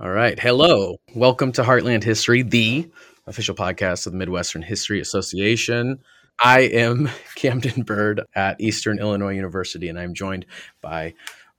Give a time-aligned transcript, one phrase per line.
[0.00, 0.36] All right.
[0.40, 0.96] Hello.
[1.14, 2.90] Welcome to Heartland History, the
[3.28, 6.00] official podcast of the Midwestern History Association.
[6.42, 10.46] I am Camden Burd at Eastern Illinois University, and I'm joined
[10.82, 11.14] by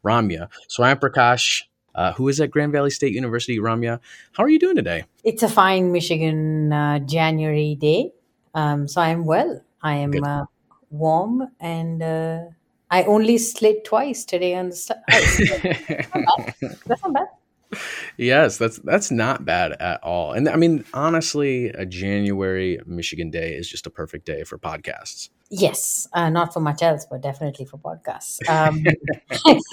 [0.06, 1.62] Ramya Swayamprakash,
[1.96, 3.58] uh, who is at Grand Valley State University.
[3.58, 4.02] Ramya,
[4.34, 5.06] how are you doing today?
[5.24, 8.12] It's a fine Michigan uh, January day.
[8.54, 9.62] Um, so I'm well.
[9.82, 10.44] I am uh,
[10.90, 12.40] warm and uh,
[12.92, 15.38] I only slid twice today on the ice.
[16.86, 17.28] That's not bad
[18.18, 20.34] yes, that's that's not bad at all.
[20.34, 25.30] And I mean, honestly, a January Michigan day is just a perfect day for podcasts.
[25.50, 28.40] Yes, uh, not for much else, but definitely for podcasts.
[28.50, 28.84] Um,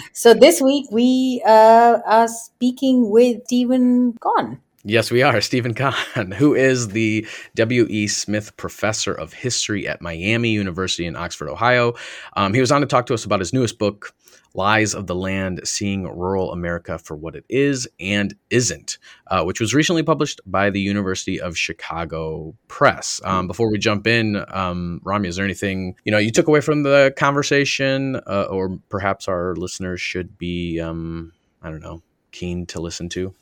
[0.13, 4.61] so this week we uh, are speaking with Steven Conn.
[4.85, 5.41] Yes, we are.
[5.41, 7.25] Steven Conn, who is the
[7.55, 8.09] W.E.
[8.09, 11.95] Smith Professor of History at Miami University in Oxford, Ohio.
[12.37, 14.13] Um, he was on to talk to us about his newest book,
[14.55, 19.61] Lies of the Land Seeing Rural America for What It Is and Isn't, uh, which
[19.61, 23.21] was recently published by the University of Chicago Press.
[23.25, 26.61] Um, before we jump in, um, Rami, is there anything you know you took away
[26.61, 32.67] from the conversation, uh, or perhaps our listeners should be, um, I don't know, keen
[32.67, 33.35] to listen to?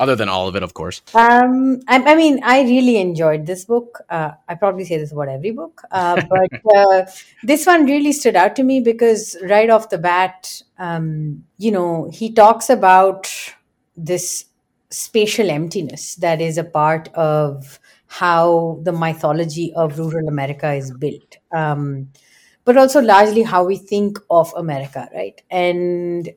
[0.00, 1.02] Other than all of it, of course.
[1.14, 4.00] Um, I, I, mean, I really enjoyed this book.
[4.08, 7.06] Uh, I probably say this about every book, uh, but uh,
[7.42, 12.10] this one really stood out to me because right off the bat, um, you know,
[12.12, 13.30] he talks about
[13.96, 14.46] this
[14.88, 21.36] spatial emptiness that is a part of how the mythology of rural America is built.
[21.52, 22.08] Um,
[22.64, 25.40] but also largely how we think of America, right?
[25.50, 26.30] And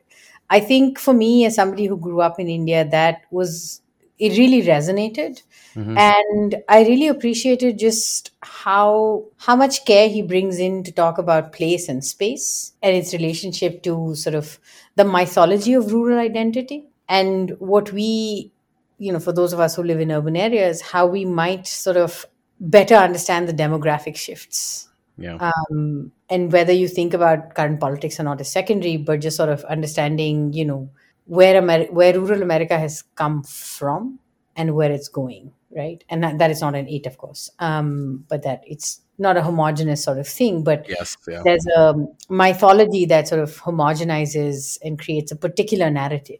[0.53, 3.81] I think for me, as somebody who grew up in India, that was
[4.19, 5.41] it really resonated.
[5.75, 5.97] Mm-hmm.
[5.97, 11.53] And I really appreciated just how how much care he brings in to talk about
[11.53, 14.59] place and space and its relationship to sort of
[14.95, 18.51] the mythology of rural identity and what we,
[18.99, 21.97] you know, for those of us who live in urban areas, how we might sort
[21.97, 22.27] of
[22.59, 24.87] better understand the demographic shifts
[25.17, 25.51] yeah.
[25.51, 29.49] Um, and whether you think about current politics or not is secondary, but just sort
[29.49, 30.89] of understanding, you know,
[31.25, 34.19] where Amer- where rural America has come from
[34.55, 36.03] and where it's going, right?
[36.09, 39.43] And that, that is not an eight, of course, um, but that it's not a
[39.43, 40.63] homogenous sort of thing.
[40.63, 41.41] But yes, yeah.
[41.43, 41.95] there's a
[42.29, 46.39] mythology that sort of homogenizes and creates a particular narrative.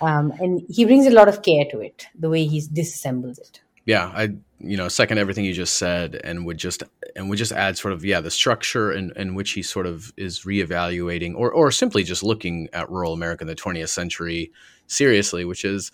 [0.00, 3.60] Um, and he brings a lot of care to it, the way he disassembles it.
[3.86, 6.82] Yeah, I you know second everything you just said, and would just
[7.14, 10.12] and would just add sort of yeah the structure in, in which he sort of
[10.16, 14.52] is reevaluating or or simply just looking at rural America in the 20th century
[14.88, 15.92] seriously, which is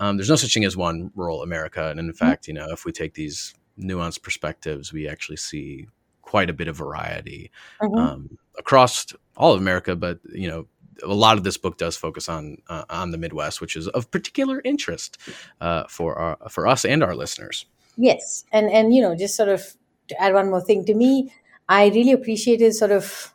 [0.00, 2.16] um, there's no such thing as one rural America, and in mm-hmm.
[2.16, 5.86] fact, you know, if we take these nuanced perspectives, we actually see
[6.22, 7.50] quite a bit of variety
[7.80, 7.98] mm-hmm.
[7.98, 9.06] um, across
[9.36, 9.94] all of America.
[9.94, 10.66] But you know,
[11.02, 14.10] a lot of this book does focus on uh, on the Midwest, which is of
[14.10, 15.18] particular interest
[15.60, 17.66] uh, for our, for us and our listeners.
[17.96, 19.76] Yes, and and you know, just sort of
[20.08, 21.32] to add one more thing to me,
[21.68, 23.34] I really appreciated sort of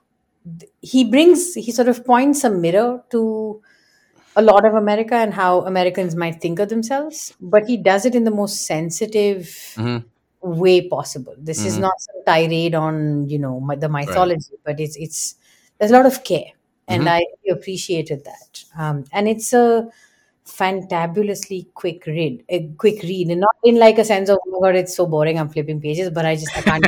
[0.82, 3.62] he brings he sort of points a mirror to
[4.36, 8.16] a lot of America and how Americans might think of themselves, but he does it
[8.16, 9.46] in the most sensitive.
[9.76, 10.08] Mm-hmm
[10.42, 11.36] way possible.
[11.38, 11.68] This mm-hmm.
[11.68, 14.60] is not some tirade on you know the mythology, right.
[14.64, 15.36] but it's it's
[15.78, 16.54] there's a lot of care
[16.90, 17.10] and mm-hmm.
[17.10, 18.64] I appreciated that.
[18.78, 19.88] Um, and it's a
[20.46, 24.68] fantabulously quick read, a quick read, and not in like a sense of oh my
[24.68, 25.40] god, it's so boring.
[25.40, 26.86] I'm flipping pages, but I just I can't.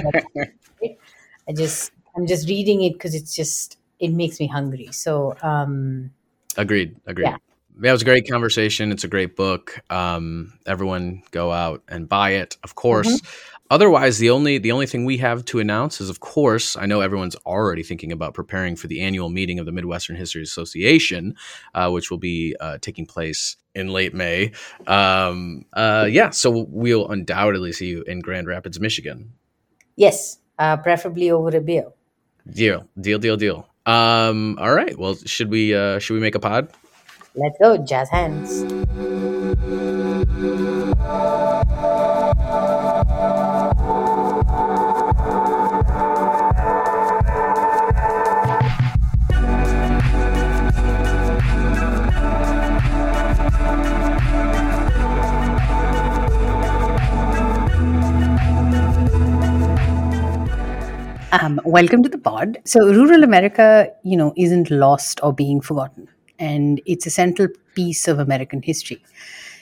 [0.82, 1.00] it.
[1.48, 4.90] I just I'm just reading it because it's just it makes me hungry.
[4.92, 6.12] So um,
[6.58, 7.26] agreed, agreed.
[7.26, 7.38] Yeah.
[7.82, 8.92] Yeah, it was a great conversation.
[8.92, 9.80] It's a great book.
[9.90, 13.08] Um, everyone go out and buy it, of course.
[13.08, 13.61] Mm-hmm.
[13.72, 17.00] Otherwise, the only the only thing we have to announce is, of course, I know
[17.00, 21.36] everyone's already thinking about preparing for the annual meeting of the Midwestern History Association,
[21.74, 24.52] uh, which will be uh, taking place in late May.
[24.88, 29.32] Um, uh, yeah, so we'll undoubtedly see you in Grand Rapids, Michigan.
[29.96, 31.88] Yes, uh, preferably over a beer.
[32.52, 33.70] Deal, deal, deal, deal.
[33.86, 35.00] Um, all right.
[35.00, 36.68] Well, should we uh, should we make a pod?
[37.36, 38.66] Let's go, jazz hands.
[61.32, 62.58] Um, welcome to the pod.
[62.66, 68.08] So, rural America, you know, isn't lost or being forgotten, and it's a central piece
[68.08, 69.02] of American history.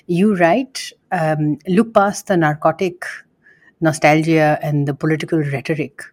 [0.07, 3.05] You write, um, look past the narcotic
[3.81, 6.03] nostalgia and the political rhetoric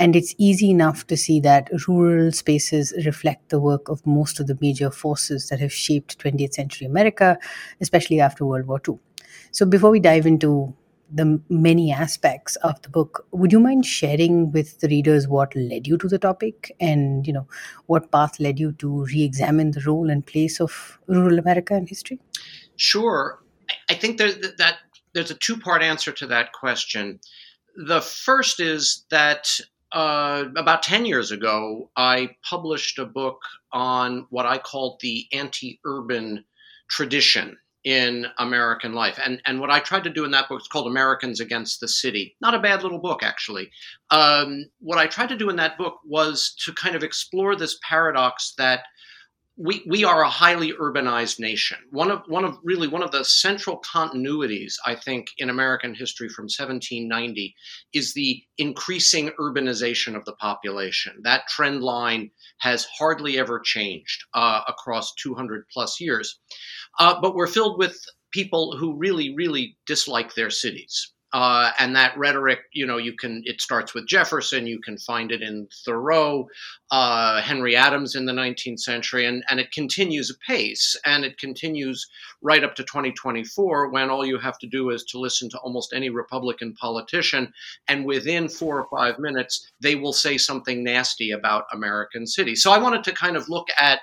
[0.00, 4.48] And it's easy enough to see that rural spaces reflect the work of most of
[4.48, 7.38] the major forces that have shaped 20th century America,
[7.80, 8.98] especially after World War II.
[9.52, 10.74] So, before we dive into
[11.14, 15.86] the many aspects of the book, would you mind sharing with the readers what led
[15.86, 17.46] you to the topic and, you know,
[17.86, 21.86] what path led you to re examine the role and place of rural America in
[21.86, 22.18] history?
[22.76, 23.38] Sure.
[23.88, 24.78] I think that, that
[25.12, 27.20] there's a two part answer to that question.
[27.76, 29.60] The first is that
[29.92, 33.40] uh, about 10 years ago, I published a book
[33.72, 36.44] on what I called the anti urban
[36.88, 39.18] tradition in American life.
[39.22, 41.88] And, and what I tried to do in that book is called Americans Against the
[41.88, 42.34] City.
[42.40, 43.70] Not a bad little book, actually.
[44.10, 47.78] Um, what I tried to do in that book was to kind of explore this
[47.86, 48.80] paradox that
[49.56, 51.78] we, we are a highly urbanized nation.
[51.90, 56.28] One of one of really one of the central continuities, I think, in American history
[56.28, 57.54] from 1790
[57.92, 61.20] is the increasing urbanization of the population.
[61.22, 66.40] That trend line has hardly ever changed uh, across 200 plus years.
[66.98, 67.96] Uh, but we're filled with
[68.32, 71.13] people who really, really dislike their cities.
[71.34, 75.32] Uh, and that rhetoric, you know, you can, it starts with Jefferson, you can find
[75.32, 76.46] it in Thoreau,
[76.92, 80.96] uh, Henry Adams in the 19th century, and, and it continues apace.
[81.04, 82.08] And it continues
[82.40, 85.92] right up to 2024 when all you have to do is to listen to almost
[85.92, 87.52] any Republican politician.
[87.88, 92.62] And within four or five minutes, they will say something nasty about American cities.
[92.62, 94.02] So I wanted to kind of look at,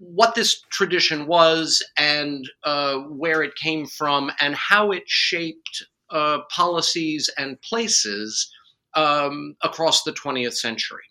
[0.00, 6.38] what this tradition was and uh, where it came from and how it shaped uh,
[6.50, 8.50] policies and places
[8.94, 11.04] um, across the 20th century.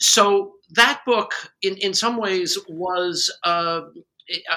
[0.00, 3.82] So that book, in, in some ways, was uh,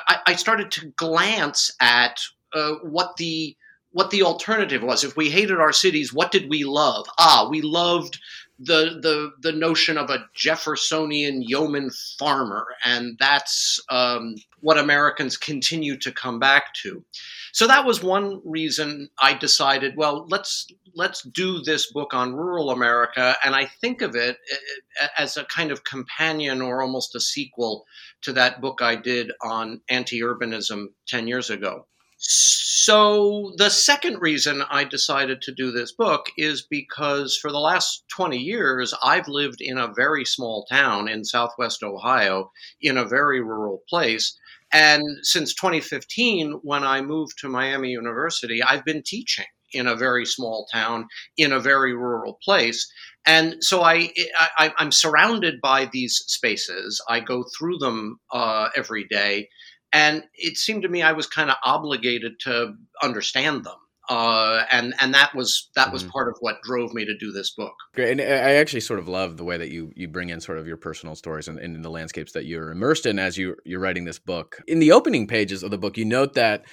[0.07, 2.19] I, I, started to glance at
[2.53, 3.55] uh, what the
[3.91, 5.03] what the alternative was.
[5.03, 7.05] If we hated our cities, what did we love?
[7.19, 8.19] Ah, we loved
[8.65, 15.97] the the the notion of a Jeffersonian yeoman farmer, and that's um, what Americans continue
[15.97, 17.03] to come back to.
[17.51, 22.71] So that was one reason I decided, well, let's let's do this book on rural
[22.71, 24.55] America, and I think of it eh,
[25.01, 27.85] eh, as a kind of companion or almost a sequel
[28.21, 31.85] to that book I did on anti-urbanism ten years ago.
[32.25, 38.05] So, the second reason I decided to do this book is because for the last
[38.15, 43.41] 20 years, I've lived in a very small town in southwest Ohio in a very
[43.41, 44.39] rural place.
[44.71, 50.25] And since 2015, when I moved to Miami University, I've been teaching in a very
[50.25, 52.89] small town in a very rural place.
[53.25, 54.13] And so I,
[54.57, 57.01] I am surrounded by these spaces.
[57.09, 59.49] I go through them uh, every day
[59.93, 63.75] and it seemed to me I was kind of obligated to understand them.
[64.09, 66.11] Uh, and and that was that was mm-hmm.
[66.11, 67.73] part of what drove me to do this book.
[67.95, 70.57] Great, and I actually sort of love the way that you you bring in sort
[70.57, 73.79] of your personal stories and, and the landscapes that you're immersed in as you you're
[73.79, 74.61] writing this book.
[74.67, 76.65] In the opening pages of the book, you note that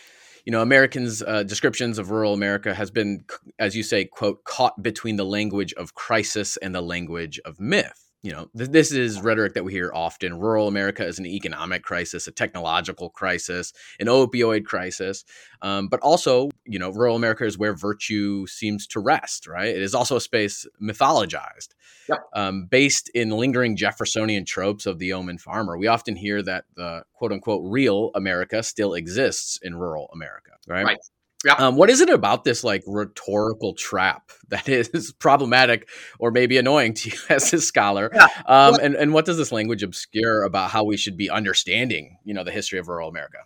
[0.44, 3.24] you know Americans' uh, descriptions of rural America has been,
[3.60, 8.09] as you say, quote, caught between the language of crisis and the language of myth
[8.22, 10.38] you know, th- this is rhetoric that we hear often.
[10.38, 15.24] Rural America is an economic crisis, a technological crisis, an opioid crisis.
[15.62, 19.68] Um, but also, you know, rural America is where virtue seems to rest, right?
[19.68, 21.68] It is also a space mythologized,
[22.08, 22.18] yep.
[22.34, 25.78] um, based in lingering Jeffersonian tropes of the yeoman farmer.
[25.78, 30.84] We often hear that the quote unquote real America still exists in rural America, right?
[30.84, 30.98] right.
[31.44, 31.54] Yeah.
[31.54, 36.94] Um, what is it about this like rhetorical trap that is problematic or maybe annoying
[36.94, 38.10] to you as a scholar?
[38.14, 38.26] Yeah.
[38.46, 42.34] Um, and, and what does this language obscure about how we should be understanding, you
[42.34, 43.38] know, the history of rural America?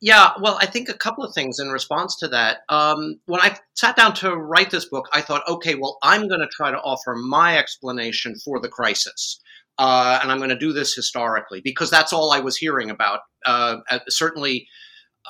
[0.00, 2.58] Yeah, well, I think a couple of things in response to that.
[2.68, 6.40] Um, when I sat down to write this book, I thought, okay, well, I'm going
[6.40, 9.40] to try to offer my explanation for the crisis.
[9.76, 13.20] Uh, and I'm going to do this historically because that's all I was hearing about.
[13.44, 13.78] Uh,
[14.08, 14.68] certainly,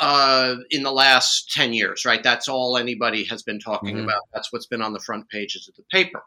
[0.00, 2.22] uh, in the last 10 years, right?
[2.22, 4.04] That's all anybody has been talking mm-hmm.
[4.04, 4.22] about.
[4.32, 6.22] That's what's been on the front pages of the paper.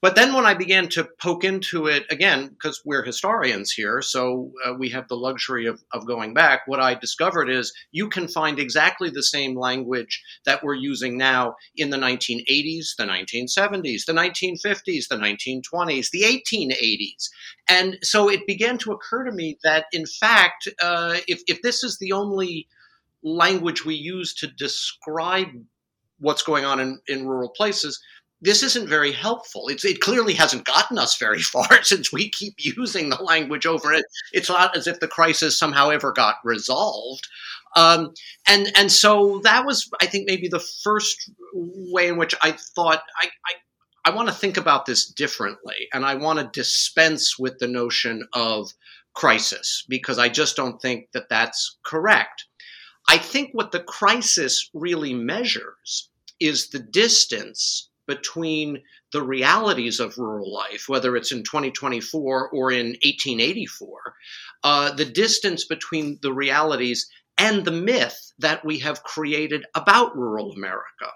[0.00, 4.52] But then when I began to poke into it again, because we're historians here, so
[4.64, 8.28] uh, we have the luxury of, of going back, what I discovered is you can
[8.28, 14.12] find exactly the same language that we're using now in the 1980s, the 1970s, the
[14.12, 17.28] 1950s, the 1920s, the 1880s.
[17.68, 21.82] And so it began to occur to me that, in fact, uh, if, if this
[21.82, 22.68] is the only
[23.22, 25.48] language we use to describe
[26.20, 28.00] what's going on in, in rural places,
[28.40, 29.68] this isn't very helpful.
[29.68, 33.92] It's, it clearly hasn't gotten us very far since we keep using the language over
[33.92, 34.04] it.
[34.32, 37.26] It's not as if the crisis somehow ever got resolved.
[37.76, 38.14] Um,
[38.48, 43.02] and and so that was, I think, maybe the first way in which I thought
[43.20, 43.54] I, I
[44.08, 48.26] I want to think about this differently, and I want to dispense with the notion
[48.32, 48.72] of
[49.12, 52.46] crisis because I just don't think that that's correct.
[53.08, 60.52] I think what the crisis really measures is the distance between the realities of rural
[60.52, 64.14] life, whether it's in 2024 or in 1884,
[64.62, 70.52] uh, the distance between the realities and the myth that we have created about rural
[70.52, 71.12] America.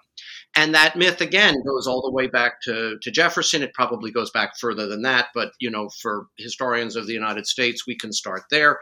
[0.54, 3.62] And that myth again goes all the way back to, to Jefferson.
[3.62, 7.46] It probably goes back further than that, but you know, for historians of the United
[7.46, 8.78] States, we can start there.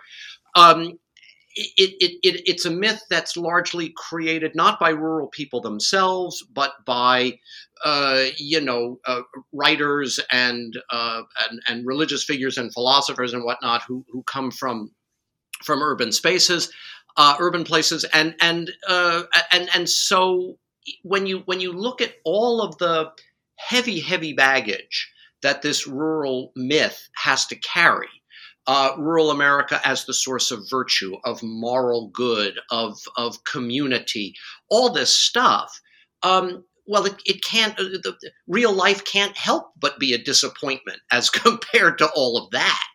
[0.56, 0.98] Um,
[1.56, 6.72] it, it, it, it's a myth that's largely created not by rural people themselves, but
[6.84, 7.38] by
[7.84, 13.82] uh, you know uh, writers and, uh, and and religious figures and philosophers and whatnot
[13.86, 14.92] who who come from
[15.64, 16.72] from urban spaces,
[17.16, 20.56] uh, urban places, and and uh, and and so
[21.02, 23.10] when you when you look at all of the
[23.56, 25.10] heavy heavy baggage
[25.42, 28.08] that this rural myth has to carry
[28.66, 34.34] uh, rural America as the source of virtue, of moral good, of of community,
[34.68, 35.80] all this stuff.
[36.22, 37.78] Um, well, it, it can't.
[37.78, 42.36] Uh, the, the, real life can't help but be a disappointment as compared to all
[42.36, 42.86] of that.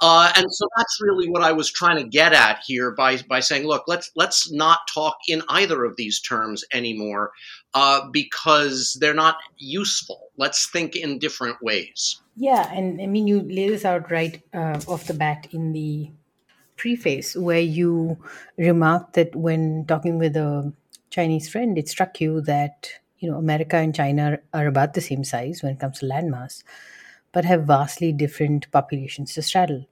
[0.00, 3.40] Uh, and so that's really what I was trying to get at here by by
[3.40, 7.30] saying, look, let's let's not talk in either of these terms anymore
[7.74, 10.30] uh, because they're not useful.
[10.36, 12.20] Let's think in different ways.
[12.36, 16.10] Yeah, and I mean, you lay this out right uh, off the bat in the
[16.76, 18.18] preface, where you
[18.58, 20.72] remarked that when talking with a
[21.10, 25.22] Chinese friend, it struck you that you know America and China are about the same
[25.22, 26.64] size when it comes to landmass,
[27.34, 29.84] but have vastly different populations to straddle.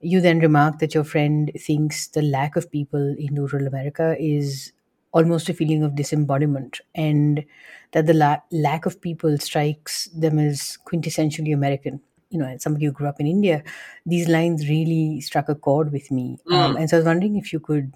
[0.00, 4.72] You then remark that your friend thinks the lack of people in rural America is
[5.12, 7.44] almost a feeling of disembodiment and
[7.92, 12.00] that the la- lack of people strikes them as quintessentially American.
[12.30, 13.62] You know, as somebody who grew up in India,
[14.04, 16.38] these lines really struck a chord with me.
[16.50, 16.54] Mm.
[16.54, 17.94] Um, and so I was wondering if you could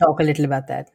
[0.00, 0.90] talk a little about that.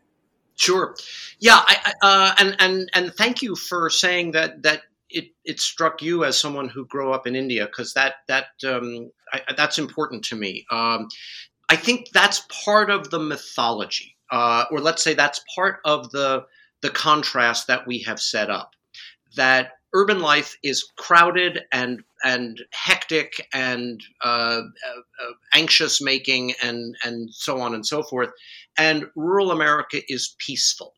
[0.56, 0.96] Sure.
[1.40, 1.62] Yeah.
[1.66, 4.82] I, uh, and and and thank you for saying that that
[5.14, 9.12] it it struck you as someone who grew up in India because that that um,
[9.32, 10.66] I, that's important to me.
[10.72, 11.08] Um,
[11.70, 16.46] I think that's part of the mythology uh, or let's say that's part of the
[16.82, 18.72] the contrast that we have set up.
[19.38, 27.32] That urban life is crowded and and hectic and uh, uh, anxious making and and
[27.32, 28.32] so on and so forth,
[28.78, 30.96] and rural America is peaceful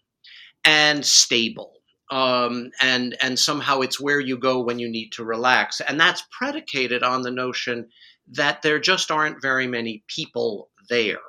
[0.64, 1.74] and stable.
[2.12, 6.24] Um, and and somehow it's where you go when you need to relax, and that's
[6.32, 7.88] predicated on the notion
[8.32, 11.20] that there just aren't very many people there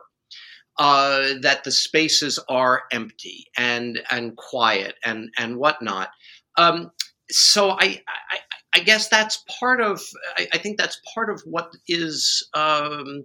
[0.78, 6.10] uh, that the spaces are empty and and quiet and and whatnot.
[6.58, 6.90] Um,
[7.30, 8.38] so I, I,
[8.74, 10.00] I guess that's part of
[10.36, 13.24] I, I, think that's part of what is um,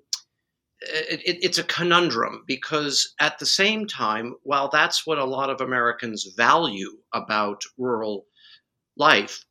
[0.81, 5.61] it, it's a conundrum because at the same time, while that's what a lot of
[5.61, 8.25] Americans value about rural
[8.97, 9.45] life,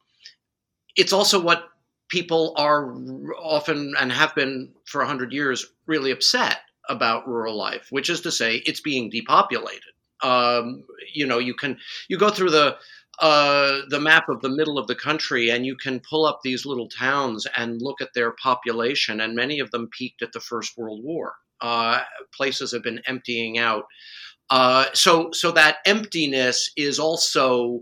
[0.97, 1.69] it's also what
[2.09, 2.93] people are
[3.41, 6.59] often and have been for 100 years really upset
[6.89, 9.83] about rural life, which is to say, it's being depopulated.
[10.23, 10.85] Um,
[11.15, 12.77] you know, you can you go through the
[13.21, 16.65] uh, the map of the middle of the country, and you can pull up these
[16.65, 20.77] little towns and look at their population, and many of them peaked at the First
[20.79, 21.35] World War.
[21.61, 22.01] Uh,
[22.35, 23.85] places have been emptying out.
[24.49, 27.81] Uh, so, so that emptiness is also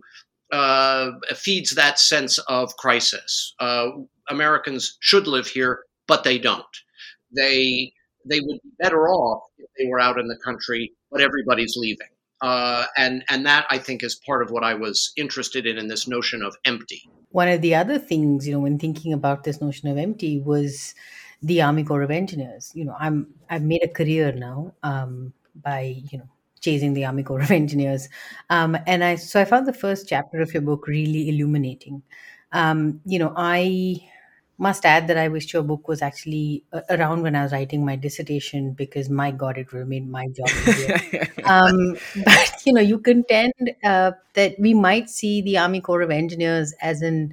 [0.52, 3.54] uh, feeds that sense of crisis.
[3.60, 3.88] Uh,
[4.28, 6.64] Americans should live here, but they don't.
[7.36, 7.92] They
[8.28, 12.08] they would be better off if they were out in the country, but everybody's leaving.
[12.40, 15.88] Uh, and and that I think is part of what I was interested in in
[15.88, 17.02] this notion of empty.
[17.30, 20.94] One of the other things, you know, when thinking about this notion of empty, was
[21.42, 22.70] the Army Corps of Engineers.
[22.74, 26.28] You know, I'm I've made a career now um, by you know
[26.60, 28.08] chasing the Army Corps of Engineers,
[28.50, 32.02] um, and I so I found the first chapter of your book really illuminating.
[32.52, 34.00] Um, you know, I
[34.58, 37.84] must add that I wished your book was actually uh, around when I was writing
[37.84, 41.28] my dissertation because my God, it would have made my job easier.
[41.44, 43.52] um, but you know, you contend
[43.84, 47.32] uh, that we might see the Army Corps of Engineers as an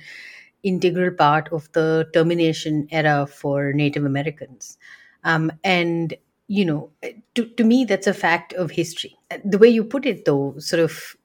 [0.64, 4.78] integral part of the termination era for Native Americans,
[5.24, 6.14] um, and
[6.48, 6.92] you know,
[7.34, 9.18] to to me, that's a fact of history.
[9.44, 11.16] The way you put it, though, sort of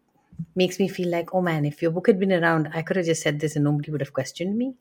[0.54, 3.06] makes me feel like, oh man, if your book had been around, I could have
[3.06, 4.74] just said this and nobody would have questioned me.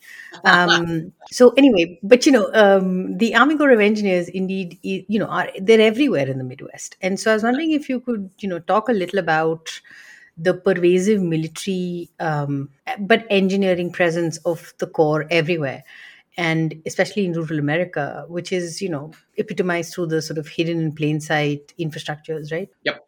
[0.46, 5.28] Um, so anyway, but you know, um, the Army Corps of Engineers, indeed, you know,
[5.28, 8.50] are they're everywhere in the Midwest, and so I was wondering if you could, you
[8.50, 9.82] know, talk a little about
[10.38, 15.84] the pervasive military um, but engineering presence of the Corps everywhere
[16.38, 20.80] and especially in rural america which is you know epitomized through the sort of hidden
[20.80, 22.70] in plain sight infrastructures right?
[22.84, 23.06] Yep.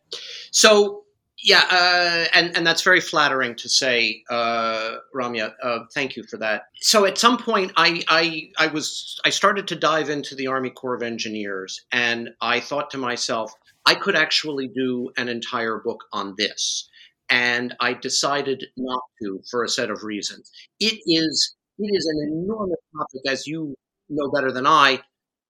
[0.51, 1.03] So
[1.43, 5.53] yeah, uh, and and that's very flattering to say, uh, Ramya.
[5.61, 6.63] Uh, thank you for that.
[6.81, 10.69] So at some point, I, I I was I started to dive into the Army
[10.69, 13.53] Corps of Engineers, and I thought to myself,
[13.85, 16.87] I could actually do an entire book on this,
[17.29, 20.51] and I decided not to for a set of reasons.
[20.79, 23.75] It is it is an enormous topic, as you
[24.09, 25.01] know better than I.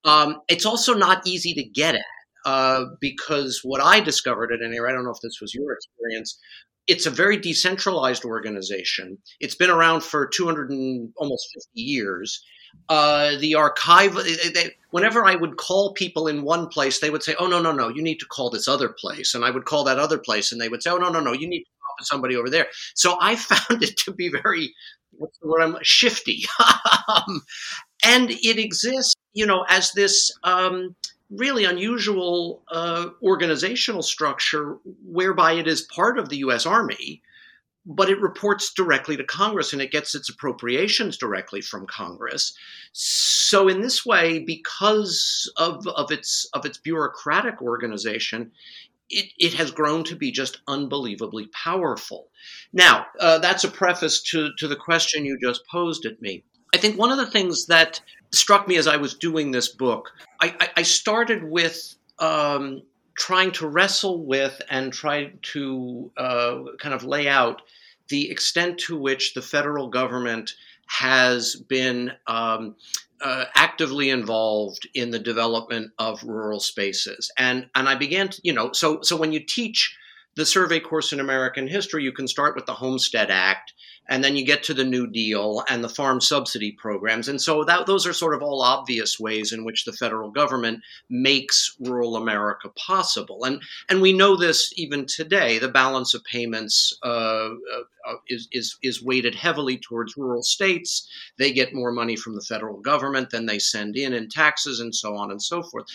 [0.05, 2.01] Um, it's also not easy to get at
[2.45, 5.73] uh, because what I discovered at any rate, I don't know if this was your
[5.73, 6.37] experience,
[6.87, 9.17] it's a very decentralized organization.
[9.39, 12.43] It's been around for 200 and almost 50 years.
[12.89, 17.35] Uh, the archive, they, whenever I would call people in one place, they would say,
[17.37, 19.35] Oh, no, no, no, you need to call this other place.
[19.35, 21.33] And I would call that other place, and they would say, Oh, no, no, no,
[21.33, 22.67] you need to talk to somebody over there.
[22.95, 24.73] So I found it to be very,
[25.11, 26.45] what's the word I'm shifty.
[27.07, 27.41] um,
[28.05, 30.31] and it exists, you know, as this.
[30.43, 30.95] Um,
[31.31, 36.65] really unusual uh, organizational structure whereby it is part of the U.S.
[36.65, 37.21] Army,
[37.85, 42.53] but it reports directly to Congress and it gets its appropriations directly from Congress.
[42.91, 48.51] So in this way, because of, of its of its bureaucratic organization,
[49.09, 52.29] it, it has grown to be just unbelievably powerful.
[52.73, 56.43] Now, uh, that's a preface to, to the question you just posed at me.
[56.73, 57.99] I think one of the things that
[58.33, 62.81] struck me as I was doing this book, I, I, started with um,
[63.15, 67.61] trying to wrestle with and try to uh, kind of lay out
[68.09, 70.55] the extent to which the federal government
[70.87, 72.75] has been um,
[73.21, 78.53] uh, actively involved in the development of rural spaces, and and I began to you
[78.53, 79.95] know so so when you teach
[80.35, 83.73] the survey course in American history, you can start with the Homestead Act
[84.09, 87.29] and then you get to the New Deal and the farm subsidy programs.
[87.29, 90.81] And so that, those are sort of all obvious ways in which the federal government
[91.09, 93.45] makes rural America possible.
[93.45, 95.59] And, and we know this even today.
[95.59, 101.07] The balance of payments uh, uh, is, is, is weighted heavily towards rural states.
[101.37, 104.93] They get more money from the federal government than they send in in taxes and
[104.93, 105.85] so on and so forth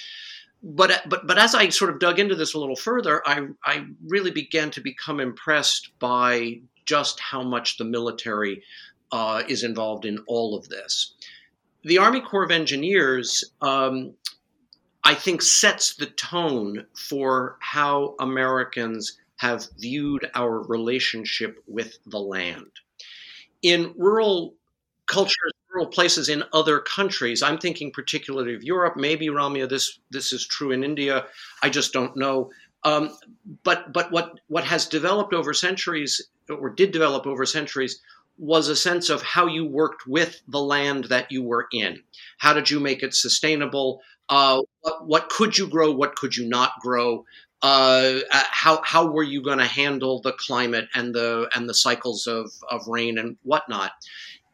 [0.67, 3.87] but but but as I sort of dug into this a little further, I I
[4.05, 8.63] really began to become impressed by just how much the military
[9.13, 11.15] uh, is involved in all of this.
[11.85, 14.15] The Army Corps of Engineers, um,
[15.05, 22.71] I think, sets the tone for how Americans have viewed our relationship with the land.
[23.63, 24.55] In rural
[25.07, 30.33] cultures, rural places in other countries, I'm thinking particularly of Europe, maybe Ramya, this, this
[30.33, 31.27] is true in India,
[31.63, 32.51] I just don't know.
[32.83, 33.11] Um,
[33.65, 38.01] but but what what has developed over centuries or did develop over centuries
[38.39, 42.03] was a sense of how you worked with the land that you were in.
[42.39, 44.03] How did you make it sustainable?
[44.29, 45.91] Uh, what, what, could you grow?
[45.91, 47.25] What could you not grow?
[47.63, 51.75] Uh, uh how how were you going to handle the climate and the and the
[51.75, 53.93] cycles of, of rain and whatnot?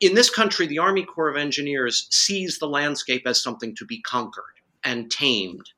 [0.03, 4.03] In this country, the Army Corps of Engineers sees the landscape as something to be
[4.03, 4.45] conquered
[4.85, 5.71] and tamed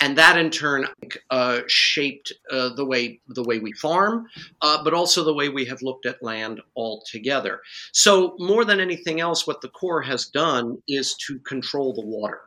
[0.00, 0.86] and that in turn
[1.30, 4.26] uh, shaped uh, the way the way we farm,
[4.62, 7.60] uh, but also the way we have looked at land altogether.
[7.92, 12.40] So more than anything else, what the Corps has done is to control the water.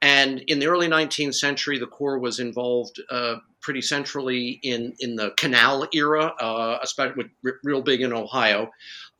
[0.00, 5.16] And in the early 19th century, the Corps was involved uh, pretty centrally in, in
[5.16, 8.70] the canal era, uh, especially with, real big in Ohio.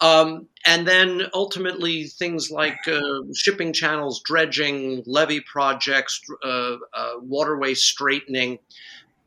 [0.01, 3.01] Um, and then ultimately, things like uh,
[3.35, 8.59] shipping channels, dredging, levee projects, uh, uh, waterway straightening,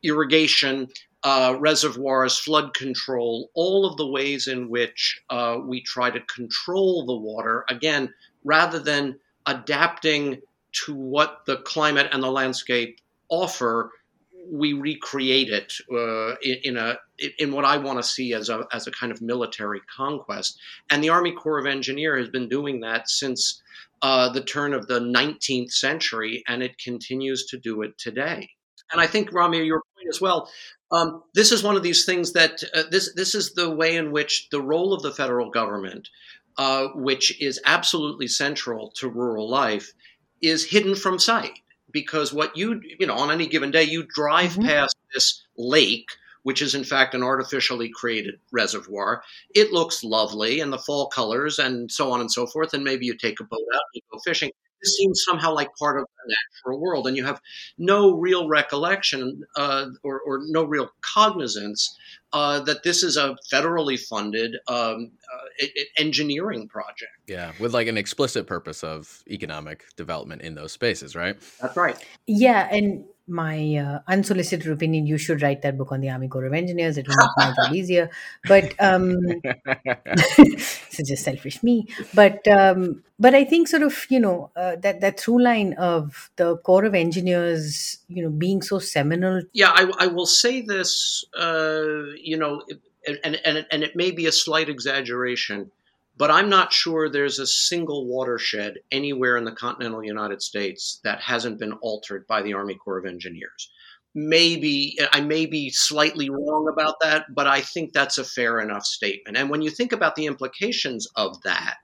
[0.02, 0.88] irrigation,
[1.24, 7.06] uh, reservoirs, flood control, all of the ways in which uh, we try to control
[7.06, 8.12] the water, again,
[8.44, 10.40] rather than adapting
[10.72, 13.90] to what the climate and the landscape offer,
[14.50, 16.98] we recreate it uh, in, in, a
[17.38, 20.58] in what I want to see as a as a kind of military conquest.
[20.90, 23.62] And the Army Corps of Engineer has been doing that since
[24.02, 28.50] uh, the turn of the 19th century, and it continues to do it today.
[28.90, 30.50] And I think, Ramya, your point as well.
[30.90, 34.12] Um, this is one of these things that uh, this this is the way in
[34.12, 36.08] which the role of the federal government,
[36.58, 39.92] uh, which is absolutely central to rural life,
[40.42, 41.60] is hidden from sight
[41.92, 44.66] because what you you know on any given day you drive mm-hmm.
[44.66, 46.08] past this lake
[46.42, 49.22] which is in fact an artificially created reservoir
[49.54, 53.06] it looks lovely and the fall colors and so on and so forth and maybe
[53.06, 54.50] you take a boat out and you go fishing
[54.82, 57.40] this seems somehow like part of the natural world, and you have
[57.78, 61.96] no real recollection uh, or, or, no real cognizance
[62.32, 65.66] uh, that this is a federally funded um, uh,
[65.98, 67.12] engineering project.
[67.26, 71.36] Yeah, with like an explicit purpose of economic development in those spaces, right?
[71.60, 71.96] That's right.
[72.26, 76.44] Yeah, and my uh, unsolicited opinion, you should write that book on the Army Corps
[76.44, 76.98] of Engineers.
[76.98, 78.10] It will make my job easier.
[78.46, 79.18] But um,
[80.44, 81.88] it's just selfish me.
[82.14, 86.30] But um, but I think sort of you know uh, that that through line of
[86.36, 89.42] the Corps of Engineers, you know, being so seminal.
[89.52, 91.24] Yeah, I, I will say this.
[91.36, 92.62] Uh, you know,
[93.24, 95.72] and and and it may be a slight exaggeration
[96.16, 101.20] but I'm not sure there's a single watershed anywhere in the continental United States that
[101.20, 103.70] hasn't been altered by the Army Corps of Engineers.
[104.14, 108.84] Maybe I may be slightly wrong about that, but I think that's a fair enough
[108.84, 109.38] statement.
[109.38, 111.76] And when you think about the implications of that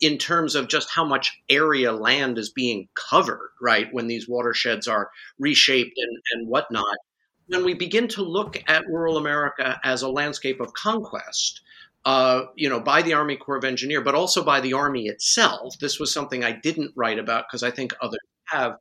[0.00, 4.88] in terms of just how much area land is being covered, right, when these watersheds
[4.88, 6.96] are reshaped and, and whatnot,
[7.48, 11.60] when we begin to look at rural America as a landscape of conquest,
[12.04, 15.78] uh, you know, by the Army Corps of Engineer, but also by the Army itself.
[15.78, 18.76] This was something I didn't write about because I think others have.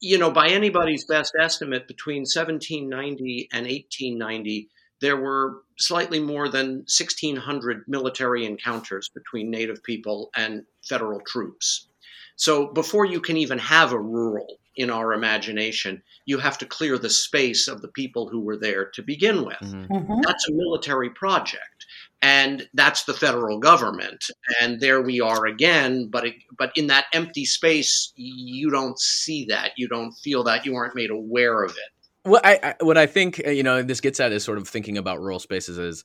[0.00, 4.68] You know, by anybody's best estimate, between 1790 and 1890,
[5.00, 11.88] there were slightly more than 1,600 military encounters between Native people and federal troops.
[12.36, 16.98] So before you can even have a rural in our imagination, you have to clear
[16.98, 19.56] the space of the people who were there to begin with.
[19.62, 19.92] Mm-hmm.
[19.92, 20.20] Mm-hmm.
[20.22, 21.75] That's a military project
[22.22, 24.30] and that's the federal government.
[24.60, 29.46] And there we are again but it, but in that empty space you don't see
[29.46, 29.72] that.
[29.76, 30.66] You don't feel that.
[30.66, 32.28] You aren't made aware of it.
[32.28, 34.66] What I, I what i think uh, you know this gets at is sort of
[34.68, 36.02] thinking about rural spaces as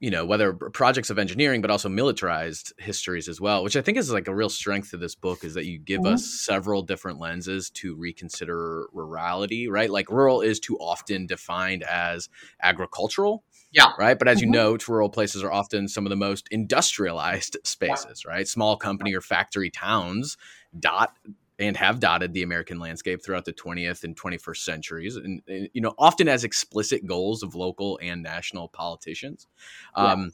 [0.00, 3.96] you know whether projects of engineering but also militarized histories as well which i think
[3.96, 6.14] is like a real strength of this book is that you give mm-hmm.
[6.14, 9.90] us several different lenses to reconsider rurality right?
[9.90, 12.28] Like rural is too often defined as
[12.62, 13.92] agricultural yeah.
[13.98, 14.18] Right.
[14.18, 14.46] But as mm-hmm.
[14.46, 18.32] you know, rural places are often some of the most industrialized spaces, yeah.
[18.32, 18.48] right?
[18.48, 20.36] Small company or factory towns
[20.78, 21.16] dot
[21.58, 25.80] and have dotted the American landscape throughout the 20th and 21st centuries, and, and you
[25.80, 29.46] know, often as explicit goals of local and national politicians.
[29.96, 30.04] Yeah.
[30.04, 30.32] Um,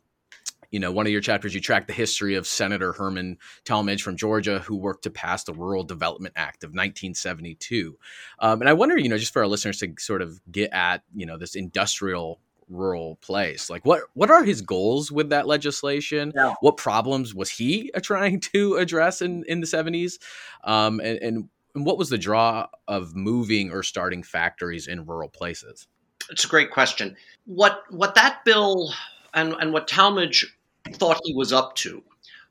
[0.71, 4.17] you know, one of your chapters, you track the history of Senator Herman Talmadge from
[4.17, 7.99] Georgia, who worked to pass the Rural Development Act of 1972.
[8.39, 11.03] Um, and I wonder, you know, just for our listeners to sort of get at,
[11.13, 13.69] you know, this industrial rural place.
[13.69, 16.33] Like what what are his goals with that legislation?
[16.35, 16.55] Yeah.
[16.61, 20.19] What problems was he trying to address in in the 70s?
[20.65, 25.29] Um, and, and and what was the draw of moving or starting factories in rural
[25.29, 25.87] places?
[26.31, 27.17] It's a great question.
[27.47, 28.93] What what that bill
[29.35, 30.57] and and what Talmadge
[30.93, 32.03] thought he was up to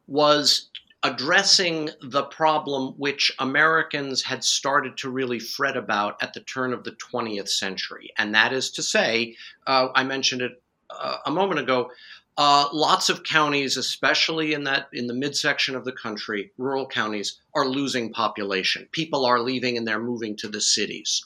[0.07, 0.69] was
[1.03, 6.83] addressing the problem which Americans had started to really fret about at the turn of
[6.83, 8.11] the 20th century.
[8.17, 9.35] And that is to say,
[9.65, 11.91] uh, I mentioned it uh, a moment ago.
[12.37, 17.39] Uh, lots of counties, especially in that in the midsection of the country, rural counties,
[17.53, 18.87] are losing population.
[18.91, 21.25] People are leaving and they're moving to the cities.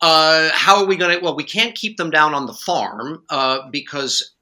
[0.00, 1.24] Uh, how are we going to?
[1.24, 4.34] Well, we can't keep them down on the farm uh, because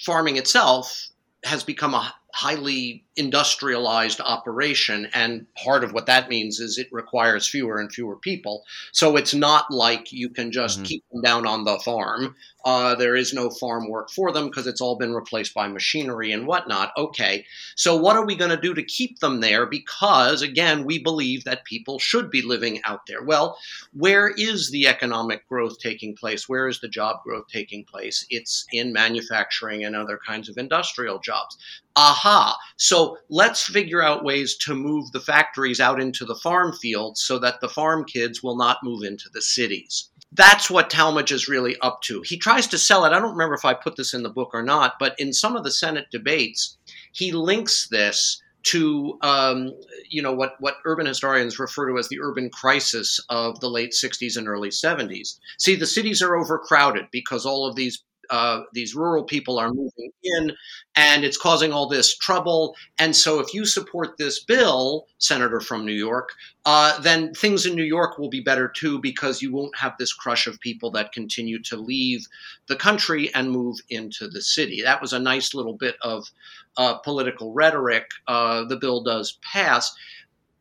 [0.00, 1.08] farming itself
[1.44, 5.06] has become a highly industrialized operation.
[5.12, 8.64] And part of what that means is it requires fewer and fewer people.
[8.92, 10.86] So it's not like you can just mm-hmm.
[10.86, 12.34] keep them down on the farm.
[12.64, 16.32] Uh, there is no farm work for them because it's all been replaced by machinery
[16.32, 16.92] and whatnot.
[16.96, 17.44] Okay.
[17.74, 19.66] So what are we going to do to keep them there?
[19.66, 23.22] Because again, we believe that people should be living out there.
[23.22, 23.56] Well,
[23.92, 26.48] where is the economic growth taking place?
[26.48, 28.26] Where is the job growth taking place?
[28.30, 31.56] It's in manufacturing and other kinds of industrial jobs.
[31.96, 32.56] Aha.
[32.76, 37.38] So let's figure out ways to move the factories out into the farm fields so
[37.38, 40.10] that the farm kids will not move into the cities.
[40.32, 42.22] That's what Talmadge is really up to.
[42.22, 43.12] He tries to sell it.
[43.12, 45.56] I don't remember if I put this in the book or not, but in some
[45.56, 46.76] of the Senate debates,
[47.12, 49.72] he links this to um,
[50.08, 53.92] you know what what urban historians refer to as the urban crisis of the late
[53.92, 55.38] 60s and early 70s.
[55.58, 60.10] See, the cities are overcrowded because all of these uh, these rural people are moving
[60.22, 60.52] in,
[60.96, 62.76] and it's causing all this trouble.
[62.98, 66.30] And so, if you support this bill, Senator from New York,
[66.64, 70.12] uh, then things in New York will be better too because you won't have this
[70.12, 72.26] crush of people that continue to leave
[72.68, 74.82] the country and move into the city.
[74.82, 76.30] That was a nice little bit of
[76.76, 78.10] uh, political rhetoric.
[78.26, 79.92] Uh, the bill does pass.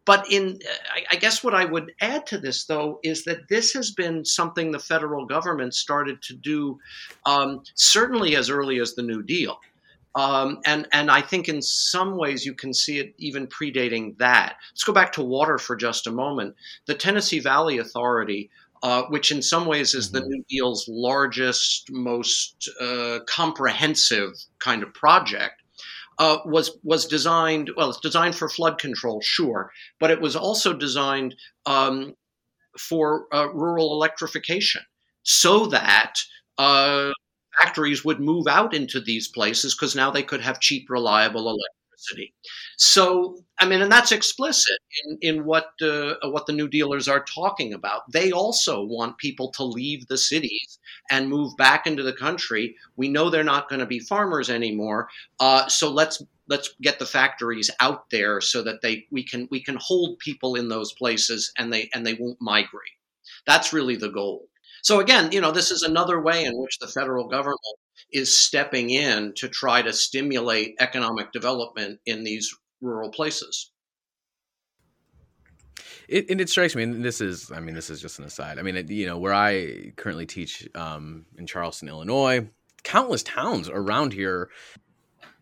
[0.09, 0.59] But in,
[1.11, 4.71] I guess what I would add to this, though, is that this has been something
[4.71, 6.79] the federal government started to do
[7.27, 9.59] um, certainly as early as the New Deal.
[10.15, 14.55] Um, and and I think in some ways you can see it even predating that.
[14.71, 16.55] Let's go back to water for just a moment.
[16.87, 18.49] The Tennessee Valley Authority,
[18.81, 20.27] uh, which in some ways is the Mhm.
[20.27, 25.58] New Deal's largest, most uh, comprehensive kind of project,
[26.19, 27.71] uh, was was designed.
[27.77, 32.15] Well, it's designed for flood control, sure, but it was also designed um,
[32.79, 34.81] for uh, rural electrification,
[35.23, 36.15] so that
[36.57, 37.11] uh,
[37.61, 41.78] factories would move out into these places because now they could have cheap, reliable electricity.
[42.77, 47.23] So, I mean, and that's explicit in, in what uh, what the New Dealers are
[47.23, 48.09] talking about.
[48.11, 50.79] They also want people to leave the cities
[51.11, 52.75] and move back into the country.
[52.95, 55.09] We know they're not going to be farmers anymore,
[55.39, 59.61] uh, so let's let's get the factories out there so that they we can we
[59.61, 62.93] can hold people in those places and they and they won't migrate.
[63.45, 64.47] That's really the goal.
[64.81, 67.59] So again, you know, this is another way in which the federal government
[68.11, 73.71] is stepping in to try to stimulate economic development in these rural places.
[76.07, 78.57] It, and it strikes me, and this is, I mean, this is just an aside.
[78.57, 82.49] I mean, it, you know, where I currently teach um, in Charleston, Illinois,
[82.83, 84.49] countless towns around here,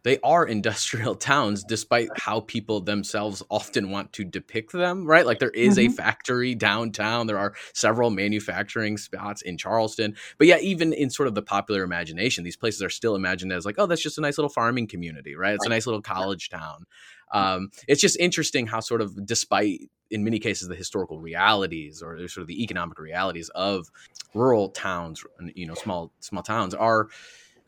[0.07, 5.25] they are industrial towns, despite how people themselves often want to depict them, right?
[5.25, 5.95] Like there is a Mhm.
[5.95, 7.27] factory downtown.
[7.27, 10.15] There are several manufacturing spots in Charleston.
[10.37, 13.65] But yeah, even in sort of the popular imagination, these places are still imagined as
[13.65, 15.55] like, oh, that's just a nice little farming community, right?
[15.55, 16.85] It's a nice little college town.
[17.33, 22.17] Um, it's just interesting how sort of despite in many cases the historical realities or
[22.29, 23.91] sort of the economic realities of
[24.33, 25.21] rural towns
[25.53, 27.09] you know small small towns are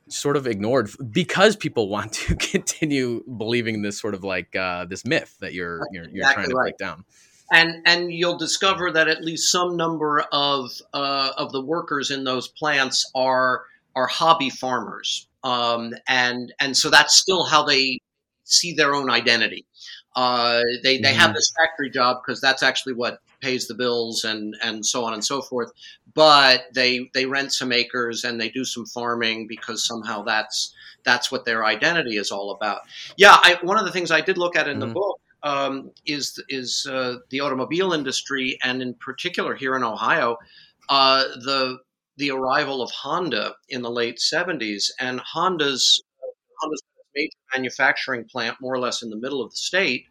[0.09, 5.05] sort of ignored because people want to continue believing this sort of like uh, this
[5.05, 6.63] myth that you're you're, you're Exactly trying to right.
[6.63, 7.05] break down
[7.51, 12.23] and and you'll discover that at least some number of uh, of the workers in
[12.23, 13.63] those plants are
[13.95, 17.99] are hobby farmers, um, and and so that's still how they
[18.43, 19.65] see their own identity.
[20.15, 21.35] Uh, they they have Mhm.
[21.35, 25.23] this factory job because that's actually what pays the bills and and so on and
[25.23, 25.71] so forth.
[26.13, 30.73] But they they rent some acres and they do some farming because somehow that's
[31.05, 32.81] that's what their identity is all about.
[33.17, 34.93] Yeah, I, one of the things I did look at in the Mhm.
[34.93, 40.37] book um, is is uh, the automobile industry, and in particular here in Ohio,
[40.89, 41.77] uh, the
[42.17, 46.03] the arrival of Honda in the late seventies, and Honda's Honda's
[47.19, 50.05] major manufacturing plant, more or less in the middle of the state.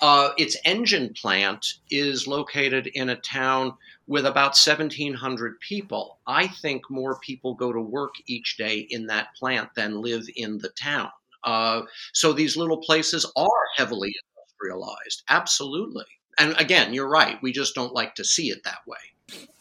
[0.00, 3.72] Uh, its engine plant is located in a town
[4.08, 6.18] with about 1,700 people.
[6.26, 10.58] I think more people go to work each day in that plant than live in
[10.58, 11.10] the town.
[11.44, 14.12] Uh, so these little places are heavily
[14.60, 15.22] industrialized.
[15.28, 16.04] Absolutely.
[16.38, 17.38] And again, you're right.
[17.40, 18.98] We just don't like to see it that way.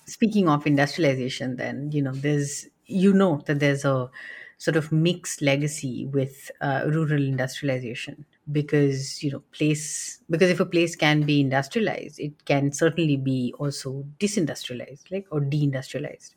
[0.08, 4.10] Speaking of industrialization, then, you know, there's, you know, that there's a
[4.66, 10.66] sort of mixed legacy with uh, rural industrialization because, you know, place, because if a
[10.66, 16.32] place can be industrialized, it can certainly be also disindustrialized, like, or deindustrialized.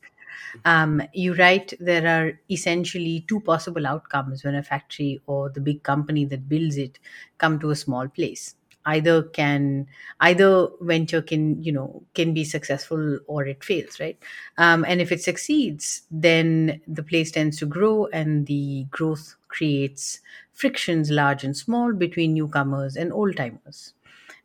[0.64, 5.82] Um, you write there are essentially two possible outcomes when a factory or the big
[5.82, 6.98] company that builds it
[7.38, 8.54] come to a small place.
[8.86, 9.86] Either can
[10.20, 14.18] either venture can you know can be successful or it fails, right?
[14.58, 20.20] Um, and if it succeeds, then the place tends to grow, and the growth creates
[20.52, 23.94] frictions, large and small, between newcomers and old timers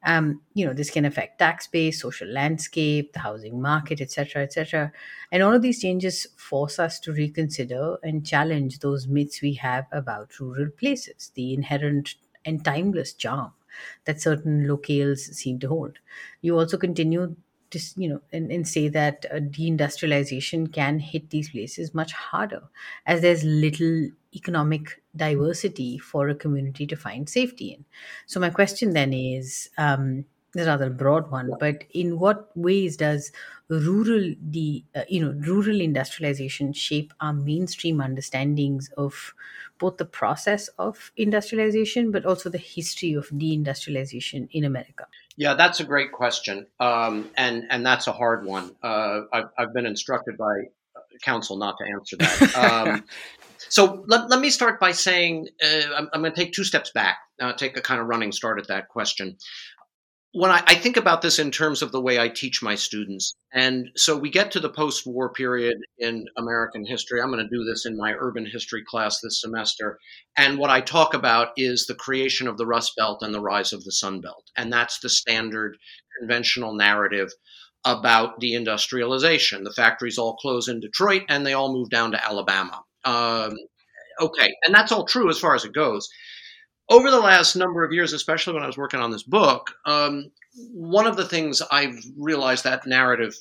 [0.04, 4.92] um, you know this can affect tax base social landscape the housing market etc etc
[5.32, 9.86] and all of these changes force us to reconsider and challenge those myths we have
[9.92, 13.52] about rural places the inherent and timeless charm
[14.06, 16.00] that certain locales seem to hold.
[16.42, 17.36] You also continue
[17.72, 22.64] to you know and, and say that uh, deindustrialization can hit these places much harder
[23.06, 27.86] as there's little economic diversity for a community to find safety in.
[28.26, 30.26] So my question then is, um,
[30.58, 33.32] a rather broad one, but in what ways does
[33.70, 39.34] rural the uh, you know rural industrialization shape our mainstream understandings of
[39.78, 45.06] both the process of industrialization, but also the history of deindustrialization in America?
[45.38, 48.76] Yeah, that's a great question, um, and and that's a hard one.
[48.84, 50.66] Uh, I've, I've been instructed by
[51.22, 52.56] counsel not to answer that.
[52.56, 53.04] Um,
[53.70, 56.92] so let, let me start by saying uh, I'm, I'm going to take two steps
[56.92, 59.38] back, uh, take a kind of running start at that question.
[60.32, 63.36] When I, I think about this in terms of the way I teach my students,
[63.52, 67.20] and so we get to the post war period in American history.
[67.20, 69.98] I'm going to do this in my urban history class this semester.
[70.38, 73.74] And what I talk about is the creation of the Rust Belt and the rise
[73.74, 74.44] of the Sun Belt.
[74.56, 75.78] And that's the standard
[76.20, 77.30] conventional narrative
[77.86, 79.64] about deindustrialization.
[79.64, 82.84] The factories all close in Detroit and they all move down to Alabama.
[83.04, 83.56] Um,
[84.20, 86.08] okay, and that's all true as far as it goes.
[86.90, 90.32] Over the last number of years, especially when I was working on this book, um,
[90.74, 93.36] one of the things I've realized that narrative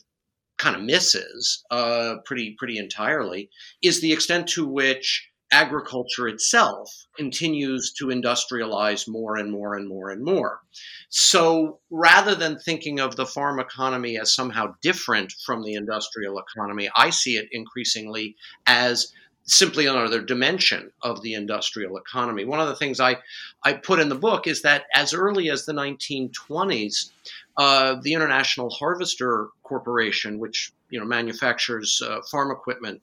[0.58, 3.48] kind of misses uh, pretty pretty entirely
[3.82, 10.10] is the extent to which agriculture itself continues to industrialize more and more and more
[10.10, 10.60] and more.
[11.08, 16.90] So rather than thinking of the farm economy as somehow different from the industrial economy,
[16.94, 19.10] I see it increasingly as
[19.48, 22.44] simply another dimension of the industrial economy.
[22.44, 23.16] One of the things I,
[23.64, 27.10] I put in the book is that as early as the 1920s,
[27.56, 33.00] uh, the International Harvester Corporation, which you know manufactures uh, farm equipment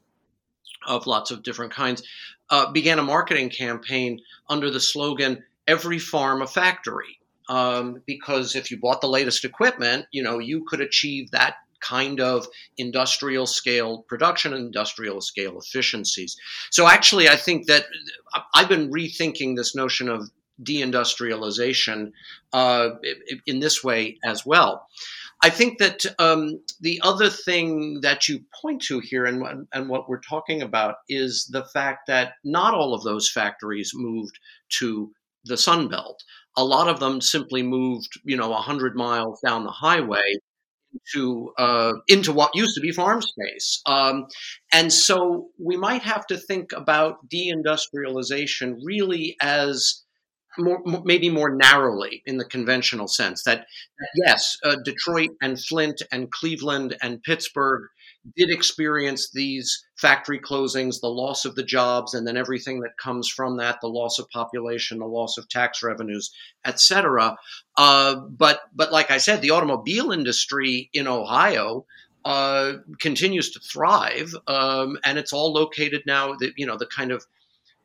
[0.87, 2.03] of lots of different kinds,
[2.51, 8.71] uh, began a marketing campaign under the slogan "Every farm a factory." Um, because if
[8.71, 11.55] you bought the latest equipment, you know you could achieve that
[11.87, 16.35] kind of industrial scale production and industrial scale efficiencies.
[16.71, 17.85] So actually, I think that
[18.53, 20.29] I've been rethinking this notion of
[20.63, 22.11] deindustrialization
[22.53, 22.89] uh,
[23.45, 24.87] in this way as well.
[25.43, 30.07] I think that um, the other thing that you point to here and, and what
[30.09, 34.39] we're talking about is the fact that not all of those factories moved
[34.79, 35.11] to
[35.43, 36.23] the Sun Belt.
[36.57, 40.37] A lot of them simply moved, you know, 100 miles down the highway
[41.13, 43.81] to uh, into what used to be farm space.
[43.85, 44.27] Um,
[44.71, 50.03] and so we might have to think about deindustrialization really as
[50.57, 53.65] more, maybe more narrowly in the conventional sense that,
[54.25, 57.83] yes, uh, Detroit and Flint and Cleveland and Pittsburgh
[58.35, 63.29] did experience these factory closings, the loss of the jobs, and then everything that comes
[63.29, 66.31] from that, the loss of population, the loss of tax revenues,
[66.65, 67.37] etc.
[67.77, 71.85] Uh, but but like I said, the automobile industry in Ohio
[72.23, 76.35] uh, continues to thrive, um, and it's all located now.
[76.35, 77.25] The, you know the kind of